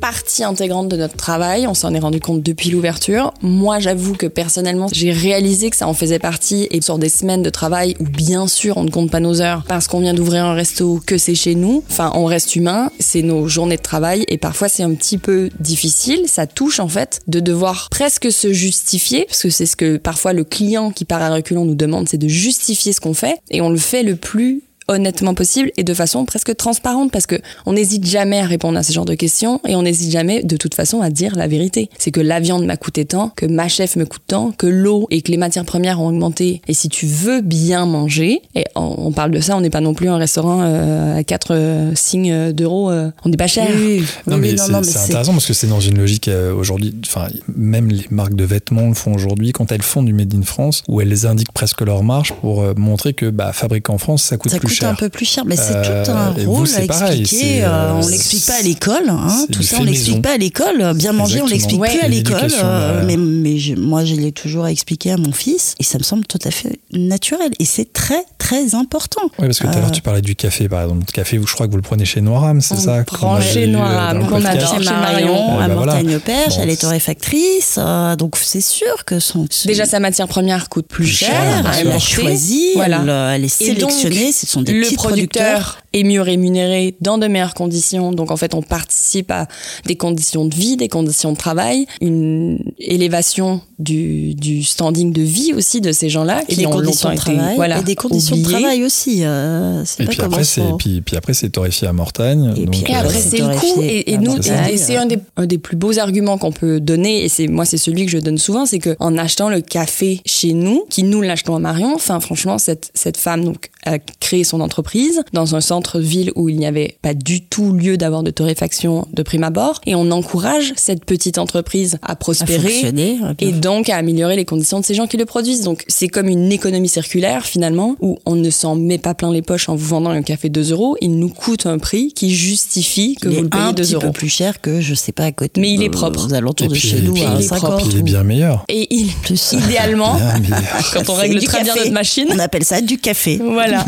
[0.00, 1.66] partie intégrante de notre travail.
[1.66, 3.32] On s'en est rendu compte depuis l'ouverture.
[3.40, 7.42] Moi, j'avoue que personnellement, j'ai réalisé que ça en faisait partie et sur des semaines
[7.42, 10.44] de travail où bien sûr on ne compte pas nos heures parce qu'on vient d'ouvrir
[10.44, 11.82] un resto, que c'est chez nous.
[11.90, 12.90] Enfin, on reste humain.
[13.00, 16.24] C'est nos journées de travail et parfois c'est un petit peu difficile.
[16.26, 20.34] Ça touche en fait de devoir presque se justifier parce que c'est ce que parfois
[20.34, 23.62] le client qui part à reculons nous demande, c'est de justifier ce qu'on fait et
[23.62, 27.72] on le fait le plus honnêtement possible et de façon presque transparente parce que on
[27.72, 30.74] n'hésite jamais à répondre à ce genre de questions et on n'hésite jamais de toute
[30.74, 31.90] façon à dire la vérité.
[31.98, 35.06] C'est que la viande m'a coûté tant, que ma chef me coûte tant, que l'eau
[35.10, 36.60] et que les matières premières ont augmenté.
[36.68, 39.80] Et si tu veux bien manger, et on, on parle de ça, on n'est pas
[39.80, 43.68] non plus un restaurant euh, à 4 signes d'euros, euh, on n'est pas cher.
[43.68, 44.04] Non, Oui,
[44.40, 46.54] mais oui, c'est non, mais c'est c'est- intéressant parce que c'est dans une logique euh,
[46.54, 46.94] aujourd'hui.
[47.06, 50.42] Enfin, même les marques de vêtements le font aujourd'hui quand elles font du Made in
[50.42, 54.22] France, où elles indiquent presque leur marge pour euh, montrer que bah, fabriquer en France,
[54.22, 54.88] ça coûte Ça plus coûte cher.
[54.90, 57.44] un peu plus cher, mais c'est Euh, tout un vous, rôle c'est à pareil, expliquer.
[57.58, 60.32] c'est, euh, euh, on l'explique pas à l'école, hein, c'est tout ça on l'explique pas
[60.32, 60.92] à l'école.
[60.94, 61.48] Bien manger, on Exactement.
[61.48, 61.88] l'explique Ouais.
[61.90, 62.50] plus à l'école.
[62.52, 65.98] Euh, euh, mais mais je- moi, je l'ai toujours expliqué à mon fils, et ça
[65.98, 67.50] me semble tout à fait naturel.
[67.58, 69.22] Et c'est très très important.
[69.38, 71.04] Oui, parce que tout à l'heure, Euh, tu parlais du café, par exemple.
[71.08, 73.62] Le café, je crois que vous le prenez chez Noiram, c'est On ça prend chez
[73.64, 74.74] eu, euh, Noiram, dans le qu'on adore.
[74.82, 75.74] chez Marion, à voilà.
[75.74, 80.28] Mortagne-Perche, Bon, elle est c'est- torréfactrice, euh, donc c'est sûr que son Déjà, sa matière
[80.28, 81.30] première coûte plus, cher.
[81.66, 82.00] à elle a importer.
[82.00, 83.00] choisi, Voilà.
[83.02, 85.78] elle, euh, est sélectionnée, ce sont des le producteur producteurs.
[85.96, 88.12] Et mieux rémunérés dans de meilleures conditions.
[88.12, 89.48] Donc en fait, on participe à
[89.86, 95.54] des conditions de vie, des conditions de travail, une élévation du, du standing de vie
[95.54, 97.56] aussi de ces gens-là Et qui des ont longtemps de été travail.
[97.56, 99.20] voilà, et des conditions de travail aussi.
[99.24, 100.74] euh, Et pas puis comme après, France.
[100.78, 102.52] puis, puis après c'est torréfié à Mortagne.
[102.56, 105.18] Et donc, puis Et euh, après, c'est c'est le torréfié Et, nous, c'est un des,
[105.38, 107.24] un des plus beaux arguments qu'on peut donner.
[107.24, 110.20] Et c'est moi, c'est celui que je donne souvent, c'est que en achetant le café
[110.26, 114.42] chez nous, qui nous l'achetons à Marion, enfin franchement, cette cette femme donc a créé
[114.44, 118.30] son entreprise dans un centre-ville où il n'y avait pas du tout lieu d'avoir de
[118.30, 122.92] torréfaction de prime abord, et on encourage cette petite entreprise à prospérer.
[123.40, 125.62] Et donc à améliorer les conditions de ces gens qui le produisent.
[125.62, 129.42] Donc c'est comme une économie circulaire finalement, où on ne s'en met pas plein les
[129.42, 130.96] poches en vous vendant un café 2 euros.
[131.00, 133.94] Il nous coûte un prix qui justifie que il vous le payez un 2 petit
[133.94, 134.06] euros.
[134.06, 135.60] peu plus cher que je sais pas à côté.
[135.60, 136.26] Mais il est propre.
[136.26, 137.86] Aux alentours Et de puis- chez nous puis à il est 50 propre.
[137.90, 138.64] il est bien meilleur.
[138.68, 139.52] Et il, plus.
[139.52, 140.62] idéalement, Bien meilleur.
[140.94, 141.80] quand on règle du très bien café.
[141.80, 143.38] notre machine, On appelle ça du café.
[143.42, 143.84] voilà,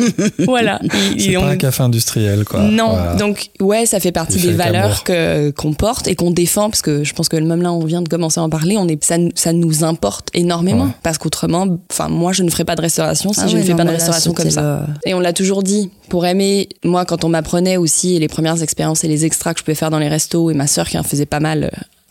[0.46, 0.80] voilà.
[1.16, 2.60] Et- C'est et pas on- un café industriel, quoi.
[2.60, 3.14] Non, Voilà.
[3.16, 7.02] donc ouais, ça fait partie des valeurs que qu'on porte et qu'on défend parce que
[7.04, 9.18] je pense que même là on vient de commencer à en parler, on est ça
[9.18, 10.90] nous- ça nous importe énormément Ouais.
[11.02, 13.64] parce qu'autrement, enfin moi je ne ferais pas de restauration si Ah je ouais, ne
[13.64, 14.86] fais non, pas de restauration comme ça.
[15.04, 15.90] Et on l'a toujours dit.
[16.08, 19.64] Pour aimer, moi quand on m'apprenait aussi les premières expériences et les extras que je
[19.64, 21.70] pouvais faire dans les restos et ma sœur qui en faisait pas mal.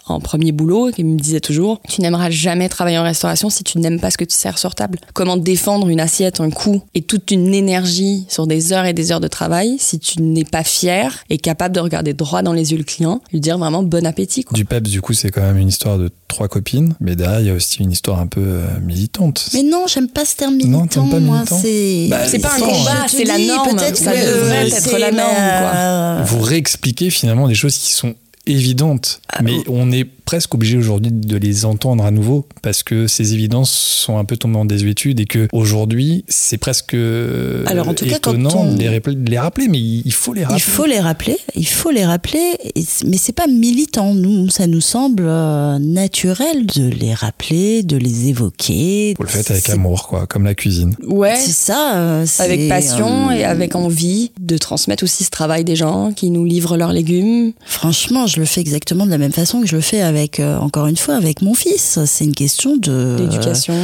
[0.10, 3.78] En premier boulot, qui me disait toujours Tu n'aimeras jamais travailler en restauration si tu
[3.80, 5.00] n'aimes pas ce que tu sers sur table.
[5.14, 9.12] Comment défendre une assiette, un coup et toute une énergie sur des heures et des
[9.12, 12.72] heures de travail si tu n'es pas fier et capable de regarder droit dans les
[12.72, 14.44] yeux le client, lui dire vraiment bon appétit.
[14.44, 14.56] Quoi.
[14.56, 17.48] Du PEPS, du coup, c'est quand même une histoire de trois copines, mais derrière, il
[17.48, 19.50] y a aussi une histoire un peu euh, militante.
[19.54, 20.88] Mais non, j'aime pas ce terme Non, militant.
[20.88, 22.08] t'aimes pas moi, militant c'est.
[22.10, 23.76] Bah, C'est pas un combat, c'est la norme.
[23.76, 25.36] peut-être Ça devrait être la norme.
[25.36, 26.24] Quoi.
[26.26, 28.16] Vous réexpliquez finalement des choses qui sont
[28.48, 29.64] évidentes, Ah, mais oui.
[29.68, 34.18] on est presque obligé aujourd'hui de les entendre à nouveau parce que ces évidences sont
[34.20, 38.20] un peu tombées en désuétude et que aujourd'hui c'est presque euh, Alors, en tout cas,
[38.22, 40.58] quand étonnant on- de, les rappel- de les rappeler, mais il faut les rappeler.
[40.60, 42.58] Il faut les rappeler, il faut les rappeler,
[43.06, 44.14] mais c'est pas militant.
[44.14, 49.14] Nous, ça nous semble euh, naturel de les rappeler, de les évoquer.
[49.18, 50.94] Vous le faites avec amour, quoi, comme la cuisine.
[51.08, 51.96] Ouais, C'est ça.
[51.96, 56.30] euh, avec passion euh, et avec envie de transmettre aussi ce travail des gens qui
[56.32, 57.54] nous livrent leurs légumes.
[57.66, 60.58] Franchement, je le fais exactement de la même façon que je le fais avec, euh,
[60.60, 62.00] encore une fois, avec mon fils.
[62.06, 63.76] C'est une question de L'éducation.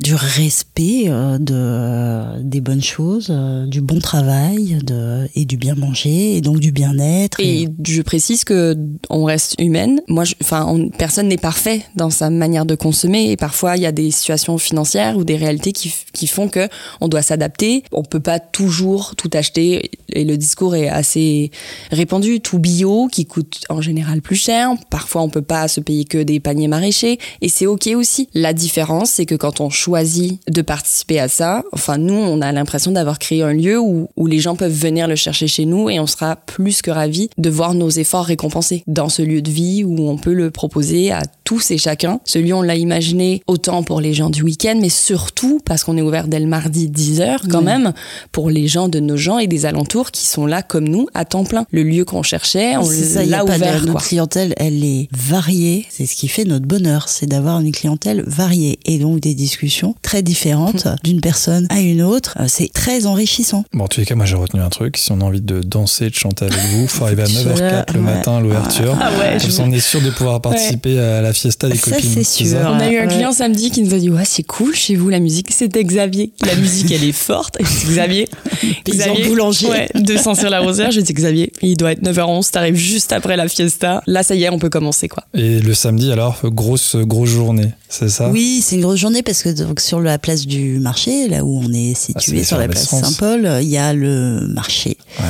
[0.00, 5.74] du respect euh, de des bonnes choses, euh, du bon travail, de et du bien
[5.74, 7.38] manger et donc du bien-être.
[7.40, 8.76] Et je précise que
[9.10, 10.00] on reste humaine.
[10.08, 13.30] Moi, enfin, on- personne n'est parfait dans sa manière de consommer.
[13.30, 16.68] Et parfois, il y a des situations financières ou des réalités qui, qui font que
[17.00, 17.82] on doit s'adapter.
[17.92, 19.90] On peut pas toujours tout acheter.
[20.10, 21.50] Et le discours est assez
[21.90, 22.40] répandu.
[22.40, 24.70] Tout bio, qui coûte en général plus cher.
[24.90, 27.18] Parfois, on peut pas se payer que des paniers maraîchers.
[27.42, 28.28] Et c'est ok aussi.
[28.34, 32.50] La différence, c'est que quand on choisit de participer à ça, enfin, nous, on a
[32.52, 35.90] l'impression d'avoir créé un lieu où, où les gens peuvent venir le chercher chez nous
[35.90, 39.50] et on sera plus que ravis de voir nos efforts récompensés dans ce lieu de
[39.50, 42.20] vie où on peut le proposer à tous et chacun.
[42.24, 45.96] Ce lieu, on l'a imaginé autant pour les gens du week-end, mais surtout parce qu'on
[45.96, 47.92] est ouvert dès le mardi 10h quand même
[48.32, 51.24] pour les gens de nos gens et des alentours qui sont là comme nous à
[51.24, 51.66] temps plein.
[51.70, 52.88] Le lieu qu'on cherchait, on
[53.26, 53.84] l'a ouvert.
[53.84, 55.65] notre clientèle, elle est variée.
[55.90, 59.94] C'est ce qui fait notre bonheur, c'est d'avoir une clientèle variée et donc des discussions
[60.02, 62.36] très différentes d'une personne à une autre.
[62.40, 63.64] Euh, C'est très enrichissant.
[63.72, 64.96] Bon, en tous les cas, moi j'ai retenu un truc.
[64.96, 68.00] Si on a envie de danser, de chanter avec vous, faut arriver à 9h04 le
[68.00, 68.04] Ouais.
[68.04, 68.96] matin à l'ouverture.
[69.00, 71.90] Ah ouais, Comme ça, on est sûr de pouvoir participer à la fiesta des Ça,
[71.92, 72.10] copines.
[72.10, 72.70] c'est ça sûr.
[72.70, 73.14] On a eu un Ouais.
[73.14, 76.32] client samedi qui nous a dit ouais c'est cool chez vous la musique c'était Xavier
[76.44, 78.28] la musique elle est forte c'est Xavier
[78.84, 79.68] Paysan boulanger.
[79.68, 83.36] ouais 200 sur la rosière je dis Xavier il doit être 9h11 t'arrives juste après
[83.36, 86.96] la fiesta là ça y est on peut commencer quoi Et le samedi, alors, grosse,
[86.96, 90.46] grosse journée, c'est ça Oui, c'est une grosse journée parce que donc, sur la place
[90.46, 92.88] du marché, là où on est Ah, situé, c'est sur la place.
[92.88, 95.24] Saint-Paul, il y a le marché Ouais.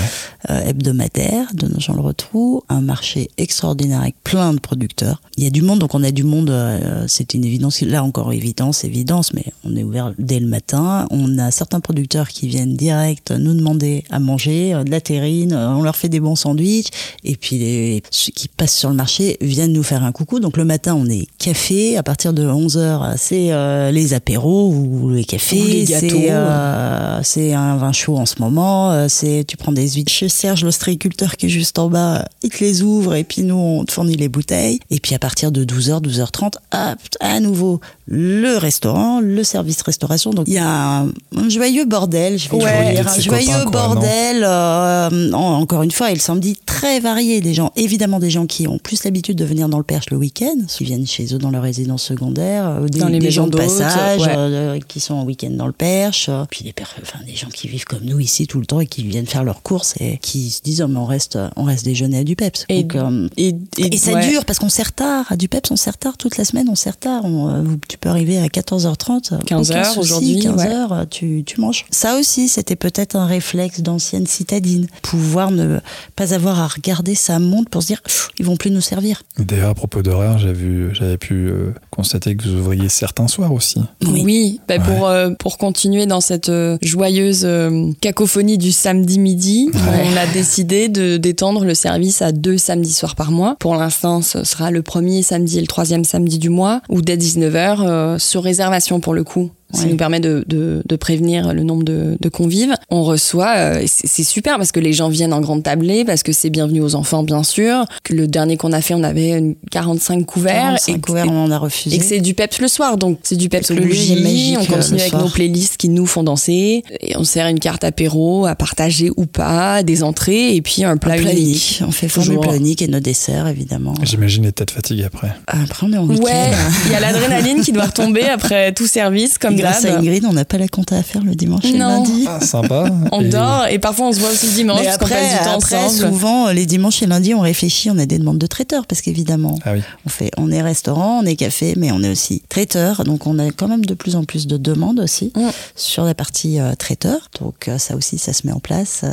[0.50, 5.22] euh, hebdomadaire de Nogent-le-Rotrou, un marché extraordinaire avec plein de producteurs.
[5.36, 7.80] Il y a du monde, donc on a du monde, euh, c'est une évidence.
[7.82, 11.06] Là encore, évidence, évidence, mais on est ouvert dès le matin.
[11.10, 15.52] On a certains producteurs qui viennent direct nous demander à manger, euh, de la terrine,
[15.52, 16.88] euh, on leur fait des bons sandwichs,
[17.24, 20.40] et puis les, ceux qui passent sur le marché viennent nous faire un coucou.
[20.40, 25.10] Donc le matin, on est café, à partir de 11h, c'est euh, les apéros ou
[25.10, 26.06] les cafés, Ou les gâteaux.
[26.08, 30.12] c'est euh, c'est un vin chaud en ce moment, euh, c'est tu prends des huîtres
[30.12, 33.54] chez Serge, l'ostréiculteur qui est juste en bas, il te les ouvre et puis nous
[33.56, 34.80] on te fournit les bouteilles.
[34.90, 40.30] Et puis à partir de 12h, 12h30, hop, à nouveau le restaurant, le service restauration.
[40.30, 41.08] Donc il y a un,
[41.48, 42.92] joyeux bordel, je vais Ouais.
[42.94, 44.44] dire, un joyeux quoi, bordel.
[44.44, 47.40] euh, en- encore une fois, et le samedi très varié.
[47.40, 50.16] Des gens, évidemment, des gens qui ont plus l'habitude de venir dans le Perche le
[50.16, 53.42] week-end, qui viennent chez eux dans leur résidence secondaire, euh, des, Dans les des maisons
[53.42, 54.34] gens de passage ouais.
[54.36, 57.48] euh, qui sont en week-end dans le Perche, euh, puis des, per- enfin, des gens
[57.48, 60.18] qui vivent comme nous ici tout le temps et qui viennent faire leurs courses et
[60.18, 62.66] qui se disent oh, mais on reste, on reste déjeuner à.
[62.68, 64.28] Et- Donc, euh, Et, et ça ouais.
[64.28, 65.26] dure parce qu'on sert tard.
[65.30, 67.24] À Dupeps, on sert tard toute la semaine, on sert tard.
[67.24, 69.32] On, euh, tu peux arriver à 14h30.
[69.34, 70.66] euh, 15 aucun heures souci, aujourd'hui, 15 ouais.
[70.68, 71.84] heures, euh, tu, tu manges.
[71.90, 74.86] Ça aussi, c'était peut-être un réflexe d'ancienne citadine.
[75.02, 75.78] Pouvoir ne
[76.14, 78.02] pas avoir à regarder sa montre pour se dire
[78.38, 79.22] ils vont plus nous servir.
[79.38, 83.80] D'ailleurs, à propos d'horaire, vu- j'avais pu euh, constater que vous ouvriez certains soirs aussi.
[84.06, 84.84] Oui, bah, Ouais.
[84.84, 90.26] pour, euh, pour continuer dans cette euh, joyeuse euh, cacophonie du samedi midi, on a
[90.26, 93.56] décidé de d'étendre le service à deux samedis soirs par mois.
[93.58, 97.16] Pour l'instant, ce sera le premier samedi et le troisième samedi du mois, ou dès
[97.16, 99.50] 19h, euh, sur réservation pour le coup.
[99.72, 99.90] Ça Ouais.
[99.90, 102.74] nous permet de, de, de prévenir le nombre de, de convives.
[102.90, 106.04] On reçoit, euh, et c'est c'est super parce que les gens viennent en grande tablée,
[106.04, 107.84] parce que c'est bienvenu aux enfants, bien sûr.
[108.02, 110.54] Que le dernier qu'on a fait, on avait une 45 couverts.
[110.78, 111.96] 45 et, couverts, on en a refusé.
[111.96, 115.00] et que c'est du peps le soir, donc c'est du peps le on euh, continue
[115.00, 115.22] avec soir.
[115.22, 119.26] nos playlists qui nous font danser, et on sert une carte apéro à partager ou
[119.26, 121.40] pas, des entrées, et puis un plat, un plat unique.
[121.46, 121.82] unique.
[121.86, 122.40] On fait Toujours.
[122.40, 123.94] plat unique et nos desserts, évidemment.
[124.02, 125.32] J'imagine les têtes fatiguées après.
[125.46, 126.22] Après, on est en week-end.
[126.24, 126.50] Ouais,
[126.86, 129.96] il y a l'adrénaline qui doit retomber après tout service, comme grâce à.
[129.98, 132.24] Ingrid, on n'a pas la compta à faire le dimanche et le lundi.
[132.28, 132.88] Ah, sympa.
[133.12, 135.44] On Et- dort, et parfois on se voit aussi le dimanche, Mais après, passe du
[135.44, 136.12] temps après ensemble.
[136.14, 139.58] souvent, les dimanches et lundis, on réfléchit, on a des demandes de traiteurs, parce qu'évidemment,
[139.64, 139.80] Ah oui.
[140.04, 143.04] on fait, on est restaurant, on est café, mais on est aussi traiteur.
[143.04, 145.48] Donc, on a quand même de plus en plus de demandes aussi Mm.
[145.74, 147.28] sur la partie euh, traiteur.
[147.40, 149.00] Donc, euh, ça aussi, ça se met en place.
[149.04, 149.08] euh,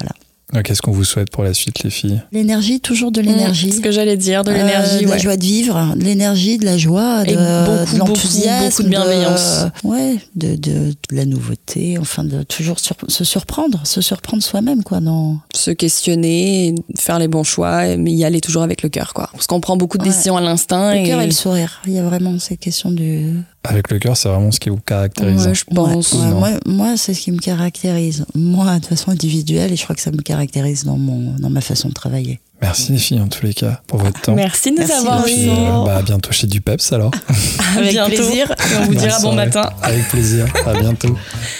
[0.00, 0.12] voilà.
[0.54, 2.22] Donc, Qu'est-ce qu'on vous souhaite pour la suite, les filles?
[2.32, 3.72] L'énergie, toujours de Mmh, l'énergie.
[3.72, 6.64] ce que j'allais dire, de Euh, l'énergie, de la joie de vivre, de l'énergie, de
[6.64, 9.64] la joie, de, de beaucoup, l'enthousiasme, beaucoup de bienveillance.
[9.84, 14.82] ouais, de, de, de la nouveauté, enfin de toujours sur- se surprendre, se surprendre soi-même
[14.82, 15.00] quoi.
[15.00, 19.28] Dans se questionner, faire les bons choix, mais y aller toujours avec le cœur, quoi.
[19.32, 20.08] Parce qu'on prend beaucoup de Ouais.
[20.08, 20.94] décisions à l'instinct.
[20.94, 21.04] le et...
[21.04, 21.82] cœur et le sourire.
[21.86, 23.34] Il y a vraiment ces questions du.
[23.68, 25.46] Avec le cœur, c'est vraiment ce qui vous caractérise.
[25.46, 26.12] Ouais, je pense.
[26.14, 26.38] Ouais, ouais, Non.
[26.38, 28.24] moi, moi c'est ce qui me caractérise.
[28.34, 31.60] Moi, de façon individuelle, et je crois que ça me caractérise dans mon, dans ma
[31.60, 32.40] façon de travailler.
[32.62, 34.34] Merci, les filles, en tous les cas, pour votre temps.
[34.34, 35.30] Merci de nous Merci, avoir eu.
[35.48, 37.12] Euh, bah, à bientôt chez Dupeps alors.
[37.76, 38.10] Avec bientôt.
[38.16, 38.50] plaisir.
[38.50, 39.36] Et on vous dira bon soirée.
[39.36, 39.70] matin.
[39.82, 40.46] Avec plaisir.
[40.66, 41.16] À bientôt.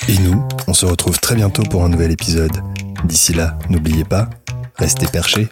[0.09, 2.51] Et nous, on se retrouve très bientôt pour un nouvel épisode.
[3.05, 4.29] D'ici là, n'oubliez pas,
[4.77, 5.49] restez perchés.